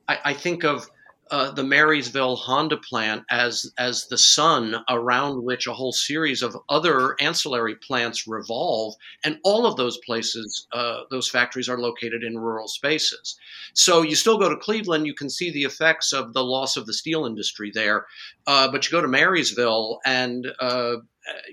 [0.08, 0.88] I, I think of
[1.30, 6.56] uh, the Marysville Honda plant as as the sun around which a whole series of
[6.68, 12.38] other ancillary plants revolve, and all of those places, uh, those factories are located in
[12.38, 13.36] rural spaces.
[13.74, 16.86] So you still go to Cleveland, you can see the effects of the loss of
[16.86, 18.06] the steel industry there,
[18.46, 20.96] uh, but you go to Marysville, and uh,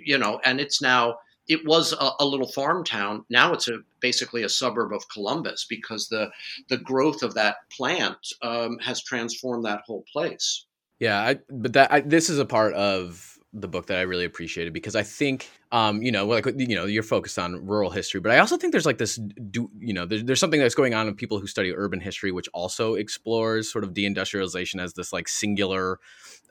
[0.04, 3.26] you know, and it's now it was a, a, little farm town.
[3.30, 6.30] Now it's a, basically a suburb of Columbus because the
[6.70, 10.66] the growth of that plant um, has transformed that whole place.
[11.00, 14.26] Yeah, I, but that I, this is a part of the book that I really
[14.26, 18.20] appreciated because I think, um, you know, like you know, you're focused on rural history,
[18.20, 20.94] but I also think there's like this, do, you know, there's, there's something that's going
[20.94, 25.14] on in people who study urban history, which also explores sort of deindustrialization as this
[25.14, 26.00] like singular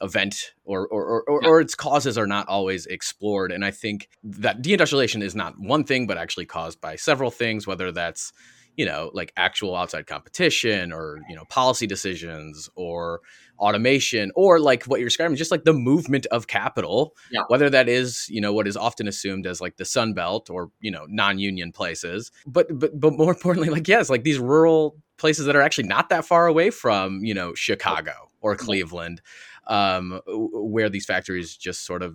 [0.01, 1.49] event, or or or, yeah.
[1.49, 3.53] or its causes are not always explored.
[3.53, 7.67] And I think that deindustrialization is not one thing, but actually caused by several things,
[7.67, 8.33] whether that's
[8.77, 13.21] you know like actual outside competition or you know policy decisions or
[13.59, 17.43] automation or like what you're describing just like the movement of capital yeah.
[17.49, 20.71] whether that is you know what is often assumed as like the sun belt or
[20.81, 22.31] you know non-union places.
[22.47, 26.11] But but but more importantly like yes like these rural places that are actually not
[26.11, 28.13] that far away from you know chicago
[28.43, 29.23] or cleveland
[29.67, 32.15] um, where these factories just sort of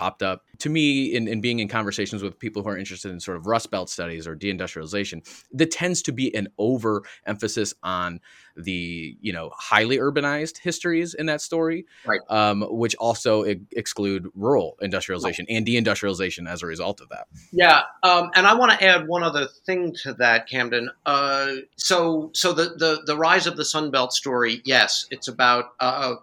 [0.00, 3.20] popped up to me in, in being in conversations with people who are interested in
[3.20, 8.20] sort of rust belt studies or deindustrialization That tends to be an over emphasis on
[8.56, 12.20] the you know highly urbanized histories in that story right.
[12.30, 15.56] um, which also I- exclude rural industrialization right.
[15.56, 19.22] and deindustrialization as a result of that yeah um, and i want to add one
[19.22, 23.90] other thing to that camden uh, so so the, the the rise of the sun
[23.90, 26.14] belt story yes it's about uh,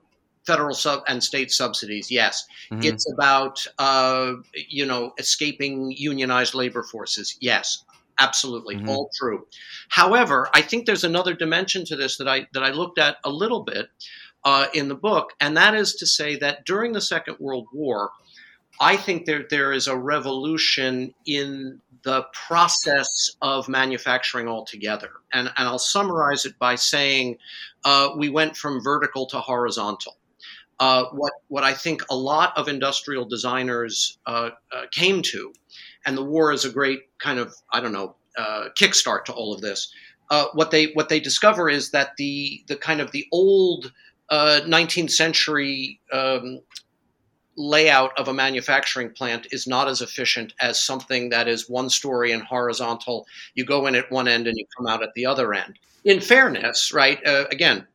[0.48, 2.10] federal sub and state subsidies.
[2.10, 2.82] Yes, mm-hmm.
[2.84, 7.38] it's about uh, you know escaping unionized labor forces.
[7.42, 7.84] Yes,
[8.20, 8.90] absolutely, mm-hmm.
[8.90, 9.46] all true.
[9.90, 13.30] However, I think there's another dimension to this that I that I looked at a
[13.30, 13.90] little bit
[14.44, 18.12] uh, in the book, and that is to say that during the Second World War,
[18.80, 25.10] I think there there is a revolution in the process of manufacturing altogether.
[25.34, 27.38] And, and I'll summarize it by saying
[27.84, 30.16] uh, we went from vertical to horizontal
[30.80, 35.54] uh, what what I think a lot of industrial designers uh, uh, came to,
[36.06, 39.54] and the war is a great kind of I don't know uh, kickstart to all
[39.54, 39.92] of this.
[40.30, 43.92] Uh, what they what they discover is that the the kind of the old
[44.32, 46.60] 19th uh, century um,
[47.56, 52.34] layout of a manufacturing plant is not as efficient as something that is one story
[52.34, 53.26] and horizontal.
[53.56, 55.80] You go in at one end and you come out at the other end.
[56.04, 57.20] In fairness, right?
[57.26, 57.88] again,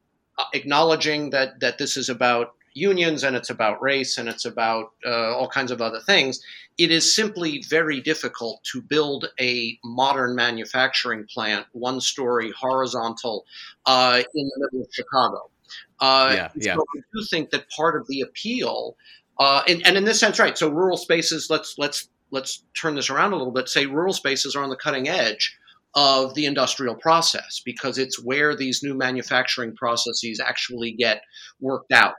[0.53, 5.37] acknowledging that that this is about unions and it's about race and it's about uh,
[5.37, 6.43] all kinds of other things.
[6.79, 13.45] It is simply very difficult to build a modern manufacturing plant, one story, horizontal,
[13.87, 15.51] uh, in the middle of Chicago.
[16.01, 16.75] Uh, yeah, yeah.
[16.75, 18.97] So I do think that part of the appeal,
[19.39, 20.57] uh, and, and in this sense, right?
[20.57, 21.49] So rural spaces.
[21.49, 23.69] Let's let's let's turn this around a little bit.
[23.69, 25.57] Say rural spaces are on the cutting edge
[25.95, 31.23] of the industrial process because it's where these new manufacturing processes actually get
[31.61, 32.15] worked out.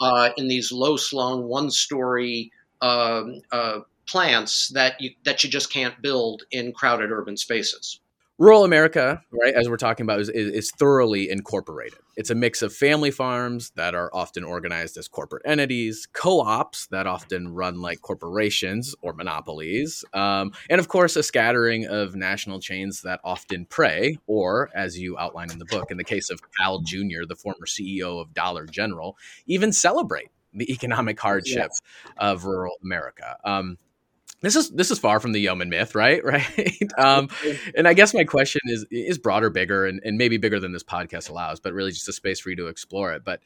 [0.00, 2.50] Uh, in these low slung one story
[2.80, 8.00] um, uh, plants that you that you just can't build in crowded urban spaces
[8.38, 11.98] rural America, right, as we're talking about, is, is, thoroughly incorporated.
[12.16, 16.86] It's a mix of family farms that are often organized as corporate entities, co ops
[16.88, 22.60] that often run like corporations or monopolies, um, and of course, a scattering of national
[22.60, 26.40] chains that often prey, or as you outline in the book, in the case of
[26.58, 29.16] Cal Jr., the former CEO of Dollar General,
[29.46, 31.80] even celebrate the economic hardship yes.
[32.16, 33.36] of rural America.
[33.44, 33.76] Um,
[34.40, 36.22] this is this is far from the yeoman myth, right?
[36.24, 36.44] Right.
[36.98, 37.28] Um,
[37.76, 40.82] and I guess my question is is broader, bigger, and, and maybe bigger than this
[40.82, 43.22] podcast allows, but really just a space for you to explore it.
[43.24, 43.40] But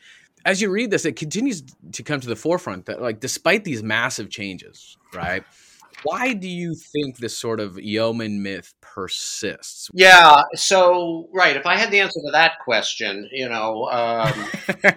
[0.45, 1.62] as you read this, it continues
[1.93, 5.45] to come to the forefront that like despite these massive changes, right?
[6.05, 9.91] Why do you think this sort of yeoman myth persists?
[9.93, 10.43] Yeah.
[10.55, 13.86] So right, if I had the answer to that question, you know.
[13.91, 14.47] Um,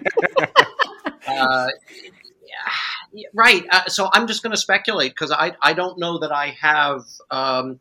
[1.28, 1.68] uh,
[3.32, 3.64] right.
[3.70, 7.02] Uh, so I'm just going to speculate because I, I don't know that I have
[7.30, 7.80] um,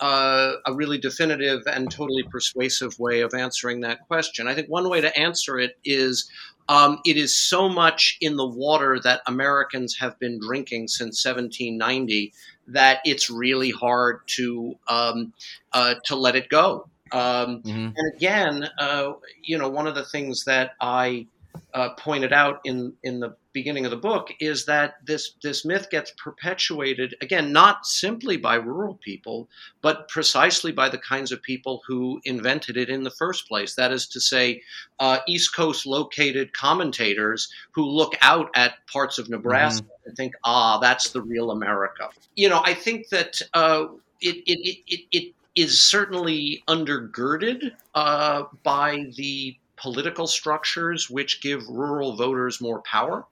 [0.00, 4.46] uh, a really definitive and totally persuasive way of answering that question.
[4.46, 6.30] I think one way to answer it is
[6.68, 12.32] um, it is so much in the water that Americans have been drinking since 1790
[12.68, 15.32] that it's really hard to um,
[15.72, 16.88] uh, to let it go.
[17.10, 17.88] Um, mm-hmm.
[17.96, 21.26] And again, uh, you know, one of the things that I
[21.74, 25.88] uh, pointed out in in the beginning of the book is that this this myth
[25.90, 29.48] gets perpetuated again not simply by rural people
[29.82, 33.90] but precisely by the kinds of people who invented it in the first place that
[33.90, 34.62] is to say
[35.00, 40.08] uh, east coast located commentators who look out at parts of nebraska mm-hmm.
[40.08, 43.86] and think ah that's the real america you know i think that uh,
[44.20, 52.16] it, it, it, it is certainly undergirded uh, by the political structures which give rural
[52.16, 53.26] voters more power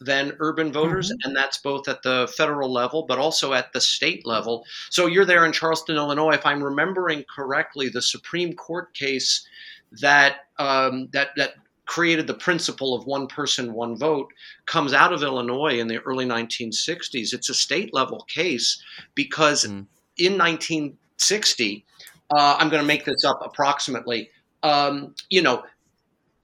[0.00, 1.28] than urban voters, mm-hmm.
[1.28, 4.64] and that's both at the federal level but also at the state level.
[4.90, 6.34] So you're there in Charleston, Illinois.
[6.34, 9.46] If I'm remembering correctly, the Supreme Court case
[10.00, 11.54] that um, that that
[11.86, 14.32] created the principle of one person, one vote
[14.66, 17.32] comes out of Illinois in the early 1960s.
[17.32, 18.82] It's a state level case
[19.14, 19.86] because mm.
[20.18, 21.84] in 1960,
[22.30, 24.30] uh, I'm going to make this up approximately.
[24.64, 25.62] Um, you know,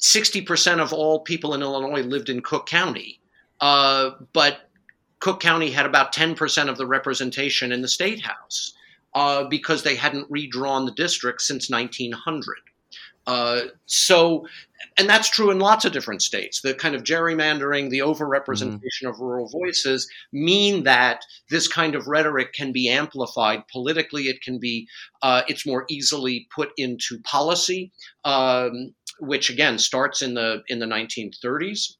[0.02, 3.20] 60% of all people in Illinois lived in Cook County.
[3.60, 4.68] Uh, but
[5.20, 8.74] Cook County had about 10% of the representation in the state house
[9.14, 12.56] uh, because they hadn't redrawn the district since 1900.
[13.24, 14.44] Uh, so,
[14.98, 16.60] and that's true in lots of different states.
[16.60, 19.06] The kind of gerrymandering, the overrepresentation mm-hmm.
[19.06, 24.24] of rural voices mean that this kind of rhetoric can be amplified politically.
[24.24, 24.88] It can be,
[25.22, 27.92] uh, it's more easily put into policy.
[28.24, 28.92] Um,
[29.22, 31.94] which again starts in the in the 1930s.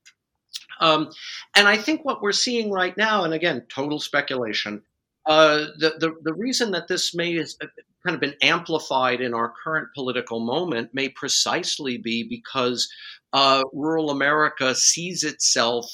[0.81, 1.11] Um,
[1.57, 4.83] and I think what we're seeing right now, and again, total speculation,
[5.27, 7.67] uh, the, the, the reason that this may have uh,
[8.05, 12.91] kind of been amplified in our current political moment may precisely be because
[13.33, 15.87] uh, rural America sees itself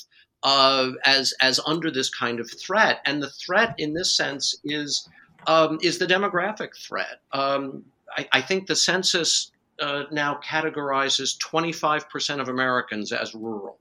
[0.43, 5.07] uh, as as under this kind of threat, and the threat in this sense is
[5.47, 7.20] um, is the demographic threat.
[7.33, 7.85] Um,
[8.16, 9.51] I, I, think the census
[9.81, 13.79] uh, now categorizes 25% of Americans as rural.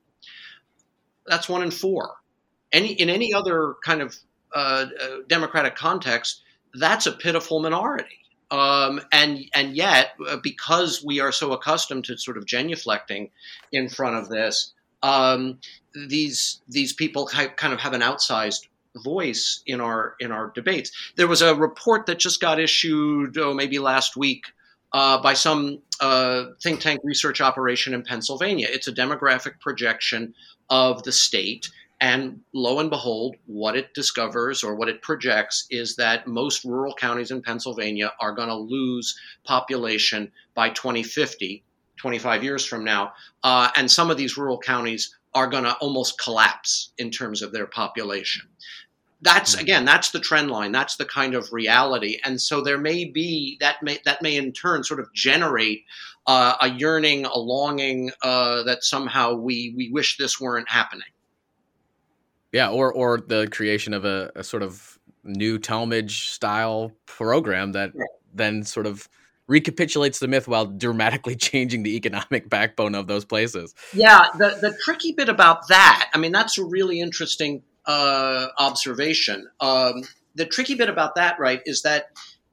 [1.26, 2.16] That's one in four.
[2.72, 4.16] Any in any other kind of
[4.54, 6.42] uh, uh, democratic context,
[6.74, 8.20] that's a pitiful minority.
[8.50, 13.32] Um, and and yet, uh, because we are so accustomed to sort of genuflecting
[13.72, 14.74] in front of this,
[15.04, 15.60] um,
[16.08, 18.68] these these people kind of have an outsized
[19.04, 20.92] voice in our in our debates.
[21.16, 24.46] There was a report that just got issued, oh, maybe last week,
[24.94, 28.68] uh, by some uh, think tank research operation in Pennsylvania.
[28.70, 30.34] It's a demographic projection
[30.70, 31.70] of the state.
[32.00, 36.94] And lo and behold, what it discovers or what it projects is that most rural
[36.94, 41.64] counties in Pennsylvania are going to lose population by 2050,
[41.98, 43.14] 25 years from now.
[43.44, 47.52] Uh, and some of these rural counties are going to almost collapse in terms of
[47.52, 48.48] their population
[49.22, 49.64] that's mm-hmm.
[49.64, 53.58] again that's the trend line that's the kind of reality and so there may be
[53.60, 55.84] that may that may in turn sort of generate
[56.28, 61.08] uh, a yearning a longing uh, that somehow we we wish this weren't happening
[62.52, 67.92] Yeah, or or the creation of a, a sort of new Talmadge style program that
[67.94, 68.04] yeah.
[68.34, 69.10] then sort of
[69.48, 73.74] recapitulates the myth while dramatically changing the economic backbone of those places.
[73.94, 79.50] Yeah, the the tricky bit about that, I mean, that's a really interesting uh, observation.
[79.60, 80.04] Um,
[80.36, 82.10] the tricky bit about that, right, is that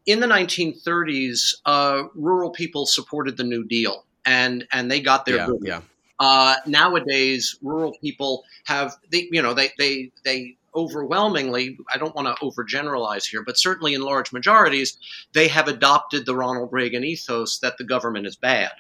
[0.07, 5.37] in the 1930s, uh, rural people supported the New Deal, and and they got their
[5.37, 5.81] yeah, yeah.
[6.21, 12.27] Uh, nowadays, rural people have they, you know they they they overwhelmingly, I don't want
[12.27, 14.99] to overgeneralize here, but certainly in large majorities,
[15.33, 18.73] they have adopted the Ronald Reagan ethos that the government is bad.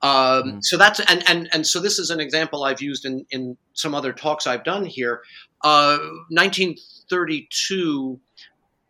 [0.00, 0.64] Um, mm.
[0.64, 3.94] So that's and, and and so this is an example I've used in in some
[3.94, 5.22] other talks I've done here.
[5.62, 5.98] Uh,
[6.30, 8.20] 1932,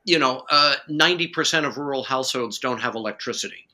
[0.05, 3.67] you know, uh, 90% of rural households don't have electricity.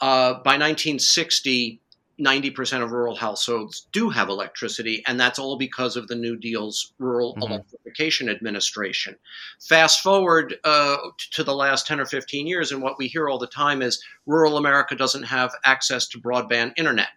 [0.00, 1.80] Uh, by 1960,
[2.20, 6.92] 90% of rural households do have electricity, and that's all because of the New Deal's
[6.98, 7.52] Rural mm-hmm.
[7.52, 9.16] Electrification Administration.
[9.60, 10.96] Fast forward uh,
[11.32, 14.02] to the last 10 or 15 years, and what we hear all the time is
[14.26, 17.08] rural America doesn't have access to broadband internet.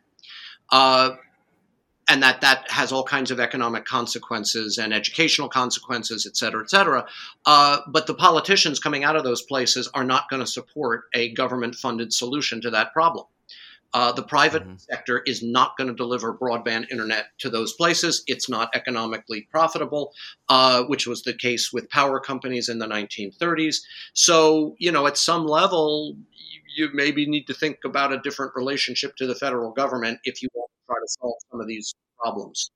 [0.72, 1.12] Uh,
[2.08, 6.70] and that that has all kinds of economic consequences and educational consequences, et cetera, et
[6.70, 7.06] cetera.
[7.46, 11.34] Uh, but the politicians coming out of those places are not going to support a
[11.34, 13.26] government funded solution to that problem.
[13.94, 14.76] Uh, the private mm-hmm.
[14.78, 18.24] sector is not going to deliver broadband internet to those places.
[18.28, 20.14] It's not economically profitable,
[20.50, 23.78] uh, which was the case with power companies in the 1930s.
[24.14, 26.18] So, you know, at some level,
[26.76, 30.50] you maybe need to think about a different relationship to the federal government if you
[30.54, 32.72] want to try to solve some of these problems.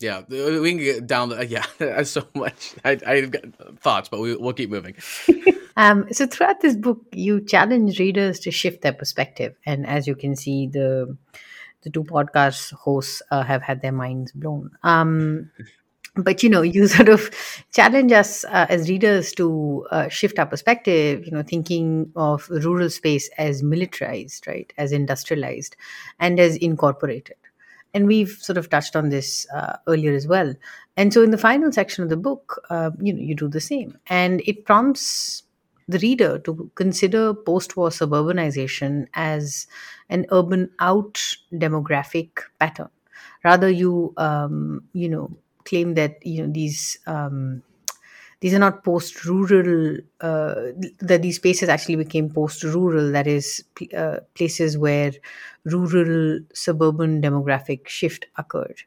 [0.00, 1.28] Yeah, we can get down.
[1.30, 2.74] The, yeah, so much.
[2.84, 3.42] I, I've got
[3.80, 4.96] thoughts, but we, we'll keep moving.
[5.76, 10.14] um, so throughout this book, you challenge readers to shift their perspective, and as you
[10.14, 11.16] can see, the
[11.82, 14.70] the two podcast hosts uh, have had their minds blown.
[14.82, 15.50] Um,
[16.16, 17.30] but you know, you sort of
[17.72, 21.24] challenge us uh, as readers to uh, shift our perspective.
[21.24, 25.76] You know, thinking of rural space as militarized, right, as industrialized,
[26.18, 27.36] and as incorporated
[27.94, 30.52] and we've sort of touched on this uh, earlier as well.
[30.96, 33.60] And so, in the final section of the book, uh, you know, you do the
[33.60, 35.43] same, and it prompts
[35.88, 39.66] the reader to consider post-war suburbanization as
[40.08, 41.20] an urban out
[41.52, 42.88] demographic pattern.
[43.44, 45.30] Rather, you um, you know
[45.64, 47.62] claim that you know these um,
[48.40, 50.54] these are not post rural uh,
[51.00, 53.64] that these spaces actually became post rural that is
[53.96, 55.12] uh, places where
[55.64, 58.82] rural suburban demographic shift occurred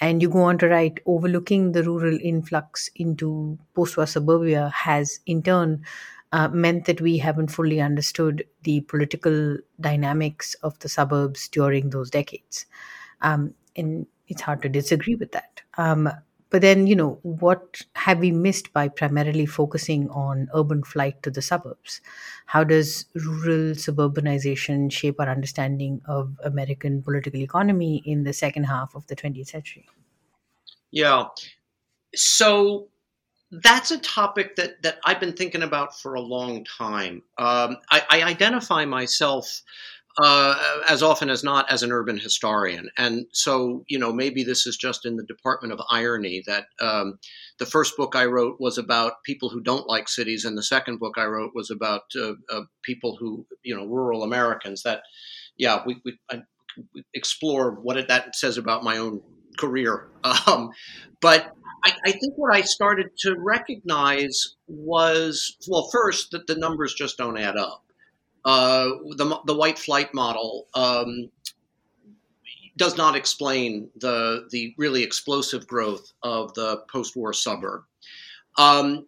[0.00, 5.42] and you go on to write overlooking the rural influx into post-war suburbia has in
[5.42, 5.82] turn
[6.32, 12.10] uh, meant that we haven't fully understood the political dynamics of the suburbs during those
[12.10, 12.66] decades
[13.22, 16.08] um, and it's hard to disagree with that um,
[16.50, 21.30] but then, you know, what have we missed by primarily focusing on urban flight to
[21.30, 22.00] the suburbs?
[22.46, 28.96] How does rural suburbanization shape our understanding of American political economy in the second half
[28.96, 29.86] of the 20th century?
[30.90, 31.26] Yeah.
[32.16, 32.88] So
[33.50, 37.22] that's a topic that, that I've been thinking about for a long time.
[37.38, 39.62] Um, I, I identify myself
[40.18, 42.90] uh, as often as not as an urban historian.
[42.96, 47.18] And so, you know, maybe this is just in the department of irony that um,
[47.58, 50.98] the first book I wrote was about people who don't like cities, and the second
[50.98, 54.82] book I wrote was about uh, uh, people who, you know, rural Americans.
[54.82, 55.02] That,
[55.56, 56.42] yeah, we, we, I,
[56.94, 59.22] we explore what it, that says about my own
[59.58, 60.08] career.
[60.46, 60.70] Um,
[61.22, 61.54] but
[61.84, 67.16] I, I, think what I started to recognize was, well, first, that the numbers just
[67.18, 67.84] don't add up
[68.44, 71.30] uh, the, the white flight model um,
[72.76, 77.82] does not explain the, the really explosive growth of the post war suburb.
[78.58, 79.06] Um,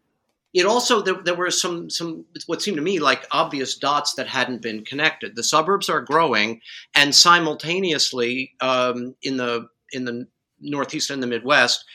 [0.53, 4.29] it also there, there, were some some what seemed to me like obvious dots that
[4.29, 5.35] hadn't been connected.
[5.35, 6.61] The suburbs are growing,
[6.95, 10.27] and simultaneously um, in the in the
[10.61, 11.87] Northeast and the Midwest,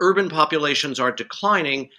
[0.00, 1.90] urban populations are declining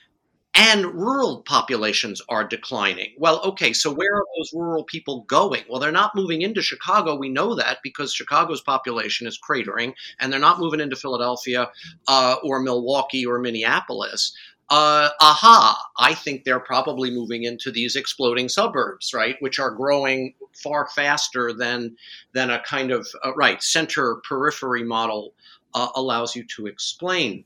[0.56, 3.14] and rural populations are declining.
[3.18, 5.64] Well, okay, so where are those rural people going?
[5.70, 7.16] Well, they're not moving into Chicago.
[7.16, 11.70] We know that because Chicago's population is cratering, and they're not moving into Philadelphia
[12.08, 14.34] uh, or Milwaukee or Minneapolis.
[14.70, 20.36] Uh, aha, I think they're probably moving into these exploding suburbs, right, which are growing
[20.62, 21.95] far faster than
[22.34, 25.34] than a kind of uh, right center periphery model
[25.74, 27.45] uh, allows you to explain.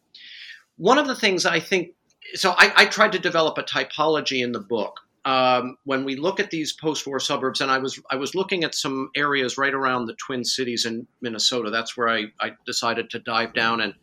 [0.84, 1.94] One of the things I think
[2.36, 5.00] so I, I, tried to develop a typology in the book.
[5.24, 8.76] Um, when we look at these post-war suburbs, and I was I was looking at
[8.76, 11.70] some areas right around the Twin Cities in Minnesota.
[11.70, 13.94] That's where I, I decided to dive down and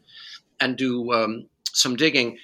[0.58, 2.38] and do um, some digging,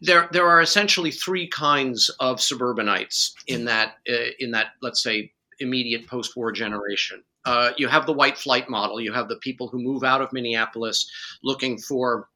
[0.00, 5.32] there there are essentially three kinds of suburbanites in that uh, in that let's say
[5.60, 7.22] immediate post-war generation.
[7.44, 9.00] Uh, you have the white flight model.
[9.00, 11.10] You have the people who move out of Minneapolis
[11.42, 12.28] looking for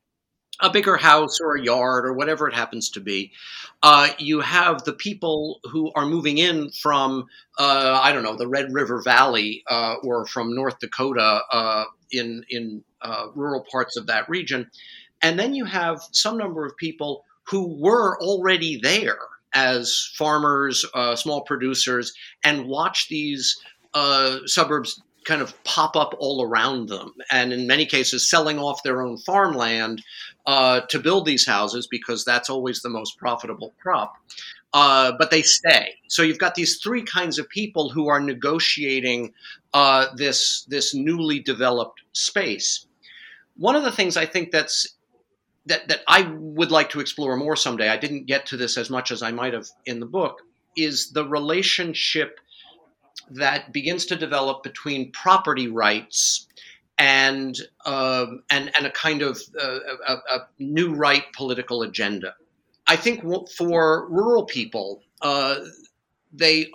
[0.63, 3.33] a bigger house or a yard or whatever it happens to be.
[3.83, 7.27] Uh, you have the people who are moving in from,
[7.59, 12.45] uh, I don't know, the Red River Valley uh, or from North Dakota uh, in,
[12.49, 14.71] in uh, rural parts of that region.
[15.21, 19.19] And then you have some number of people who were already there
[19.53, 22.13] as farmers, uh, small producers,
[22.45, 23.61] and watch these
[24.47, 29.03] suburbs kind of pop up all around them, and in many cases, selling off their
[29.03, 30.03] own farmland
[30.47, 34.17] uh, to build these houses because that's always the most profitable crop.
[34.75, 35.95] Uh, but they stay.
[36.09, 39.35] So you've got these three kinds of people who are negotiating
[39.75, 42.87] uh, this this newly developed space.
[43.57, 44.95] One of the things I think that's
[45.67, 47.91] that that I would like to explore more someday.
[47.91, 50.41] I didn't get to this as much as I might have in the book.
[50.75, 52.41] Is the relationship
[53.31, 56.47] that begins to develop between property rights
[56.99, 62.35] and um, and and a kind of uh, a, a, new right political agenda.
[62.87, 63.25] I think
[63.57, 65.57] for rural people, uh,
[66.33, 66.71] they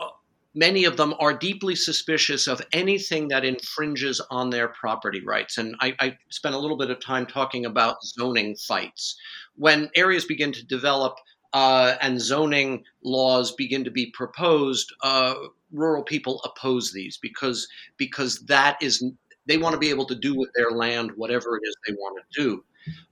[0.58, 5.60] many of them are deeply suspicious of anything that infringes on their property rights.
[5.60, 9.16] And I, I spent a little bit of time talking about zoning fights.
[9.56, 11.18] When areas begin to develop
[11.54, 15.36] uh, and zoning laws begin to be proposed, uh,
[15.72, 17.68] rural people oppose these because
[17.98, 19.04] because that is
[19.46, 22.22] they want to be able to do with their land whatever it is they want
[22.32, 22.64] to do.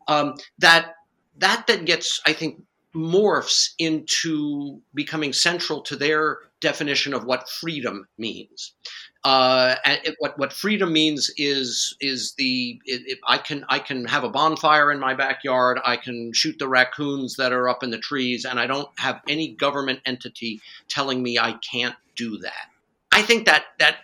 [0.07, 0.95] Um, that
[1.37, 2.61] that then gets, I think,
[2.95, 8.73] morphs into becoming central to their definition of what freedom means.
[9.23, 13.79] Uh, and it, what what freedom means is is the it, it, I can I
[13.79, 15.79] can have a bonfire in my backyard.
[15.83, 19.21] I can shoot the raccoons that are up in the trees, and I don't have
[19.27, 22.69] any government entity telling me I can't do that.
[23.11, 23.97] I think that that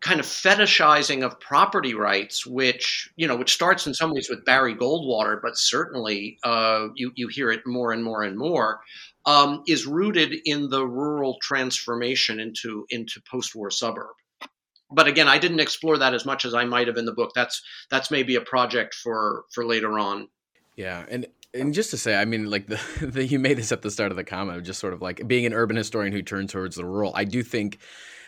[0.00, 4.44] kind of fetishizing of property rights, which you know, which starts in some ways with
[4.44, 8.80] Barry Goldwater, but certainly uh, you you hear it more and more and more,
[9.26, 14.14] um, is rooted in the rural transformation into into post-war suburb.
[14.90, 17.32] But again, I didn't explore that as much as I might have in the book.
[17.34, 20.28] That's that's maybe a project for for later on.
[20.76, 23.82] Yeah, and and just to say, I mean, like the, the you made this at
[23.82, 26.52] the start of the comment, just sort of like being an urban historian who turns
[26.52, 27.12] towards the rural.
[27.14, 27.78] I do think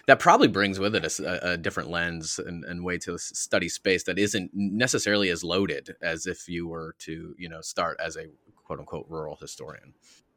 [0.06, 4.04] that probably brings with it a, a different lens and, and, way to study space
[4.04, 8.26] that isn't necessarily as loaded as if you were to, you know, start as a
[8.64, 9.94] quote unquote rural historian.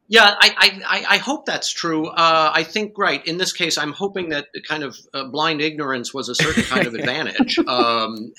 [0.07, 2.07] Yeah, I, I, I hope that's true.
[2.07, 6.13] Uh, I think, right, in this case, I'm hoping that kind of uh, blind ignorance
[6.13, 7.57] was a certain kind of advantage.
[7.59, 8.33] Um,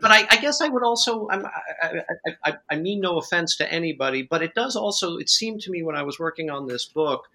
[0.00, 2.02] but I, I, guess I would also, I,
[2.44, 5.82] I, I, mean no offense to anybody, but it does also, it seemed to me
[5.82, 7.28] when I was working on this book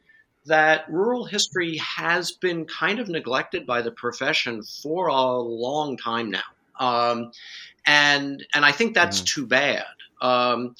[0.45, 6.31] that rural history has been kind of neglected by the profession for a long time
[6.31, 6.41] now.
[6.79, 7.31] Um,
[7.85, 9.25] and, and I think that's mm.
[9.25, 9.85] too bad.
[10.21, 10.75] Um,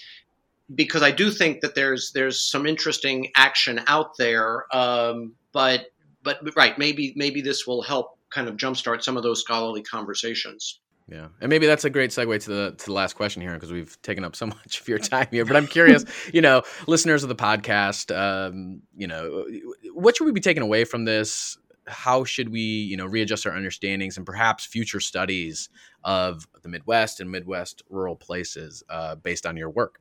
[0.74, 5.88] because I do think that there's there's some interesting action out there, um, but
[6.24, 10.80] but right maybe maybe this will help kind of jumpstart some of those scholarly conversations.
[11.12, 13.72] Yeah, and maybe that's a great segue to the to the last question here because
[13.72, 15.44] we've taken up so much of your time here.
[15.44, 19.46] But I'm curious, you know, listeners of the podcast, um, you know,
[19.94, 21.58] what should we be taking away from this?
[21.86, 25.70] How should we, you know, readjust our understandings and perhaps future studies
[26.06, 30.00] of the Midwest and Midwest rural places uh, based on your work?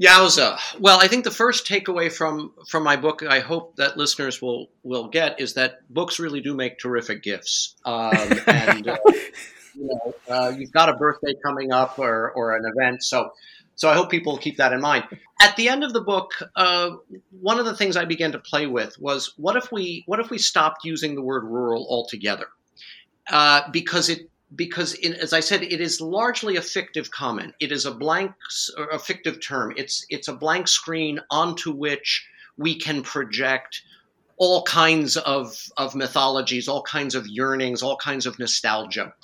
[0.00, 0.58] Yowza!
[0.78, 4.70] Well, I think the first takeaway from from my book, I hope that listeners will
[4.84, 7.74] will get, is that books really do make terrific gifts.
[7.84, 8.98] Um, and uh,
[9.74, 13.02] you know, uh, you've got a birthday coming up or, or an event.
[13.02, 13.32] So,
[13.74, 15.04] so I hope people keep that in mind.
[15.40, 16.90] At the end of the book, uh,
[17.40, 20.30] one of the things I began to play with was what if we what if
[20.30, 22.46] we stopped using the word rural altogether?
[23.30, 27.54] Uh, because it because in, as I said, it is largely a fictive comment.
[27.60, 28.32] It is a blank,
[28.92, 29.72] a fictive term.
[29.76, 33.82] It's it's a blank screen onto which we can project
[34.36, 39.14] all kinds of, of mythologies, all kinds of yearnings, all kinds of nostalgia.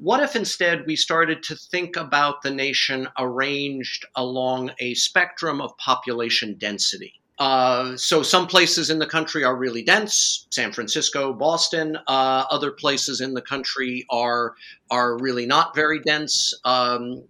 [0.00, 5.76] What if instead we started to think about the nation arranged along a spectrum of
[5.76, 7.20] population density?
[7.38, 11.98] Uh, so some places in the country are really dense, San Francisco, Boston.
[12.06, 14.54] Uh, other places in the country are
[14.90, 16.54] are really not very dense.
[16.64, 17.24] Um,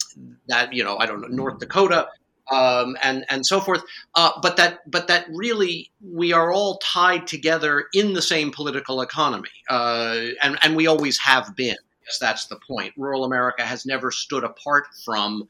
[0.47, 2.07] that you know, I don't know, North Dakota,
[2.53, 3.83] um, and and so forth.
[4.15, 9.01] Uh, but that but that really we are all tied together in the same political
[9.01, 11.77] economy, uh, and and we always have been.
[12.19, 12.95] That's the point.
[12.97, 15.49] Rural America has never stood apart from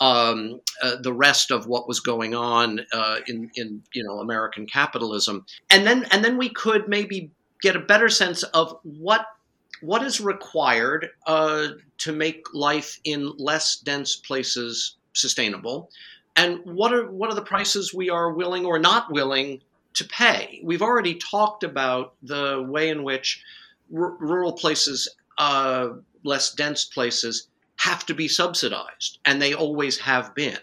[0.00, 4.66] um, uh, the rest of what was going on uh, in in you know American
[4.66, 7.30] capitalism, and then and then we could maybe
[7.60, 9.26] get a better sense of what
[9.80, 15.90] what is required uh, to make life in less dense places sustainable,
[16.36, 19.60] and what are what are the prices we are willing or not willing
[19.94, 20.60] to pay.
[20.64, 23.42] We've already talked about the way in which
[23.94, 25.08] r- rural places,
[25.38, 25.90] uh,
[26.24, 30.58] less dense places, have to be subsidized, and they always have been.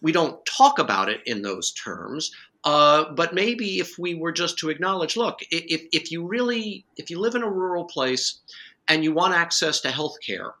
[0.00, 2.32] We don't talk about it in those terms,
[2.64, 7.10] uh, but maybe if we were just to acknowledge, look, if, if you really, if
[7.10, 8.40] you live in a rural place
[8.88, 10.54] and you want access to health care,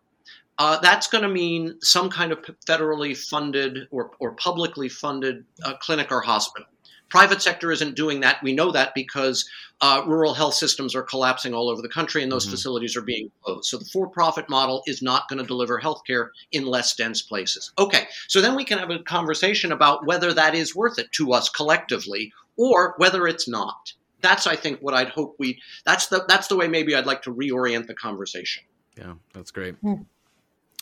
[0.58, 5.74] uh, that's going to mean some kind of federally funded or, or publicly funded uh,
[5.74, 6.66] clinic or hospital.
[7.12, 8.42] Private sector isn't doing that.
[8.42, 9.46] We know that because
[9.82, 12.52] uh, rural health systems are collapsing all over the country and those mm-hmm.
[12.52, 13.66] facilities are being closed.
[13.66, 17.70] So the for profit model is not going to deliver healthcare in less dense places.
[17.78, 21.34] Okay, so then we can have a conversation about whether that is worth it to
[21.34, 23.92] us collectively or whether it's not.
[24.22, 25.60] That's, I think, what I'd hope we.
[25.84, 28.62] That's the that's the way maybe I'd like to reorient the conversation.
[28.96, 29.74] Yeah, that's great.
[29.82, 30.06] Mm.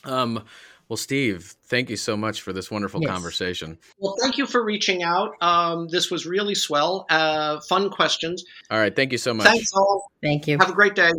[0.05, 0.45] Um,
[0.91, 3.13] well, Steve, thank you so much for this wonderful yes.
[3.13, 3.79] conversation.
[4.01, 5.37] Well, thank you for reaching out.
[5.41, 7.07] Um, this was really swell.
[7.09, 8.45] Uh, fun questions.
[8.73, 8.95] All right.
[8.95, 9.47] Thank you so much.
[9.47, 10.11] Thanks all.
[10.21, 10.59] Thank you.
[10.59, 11.13] Have a great day.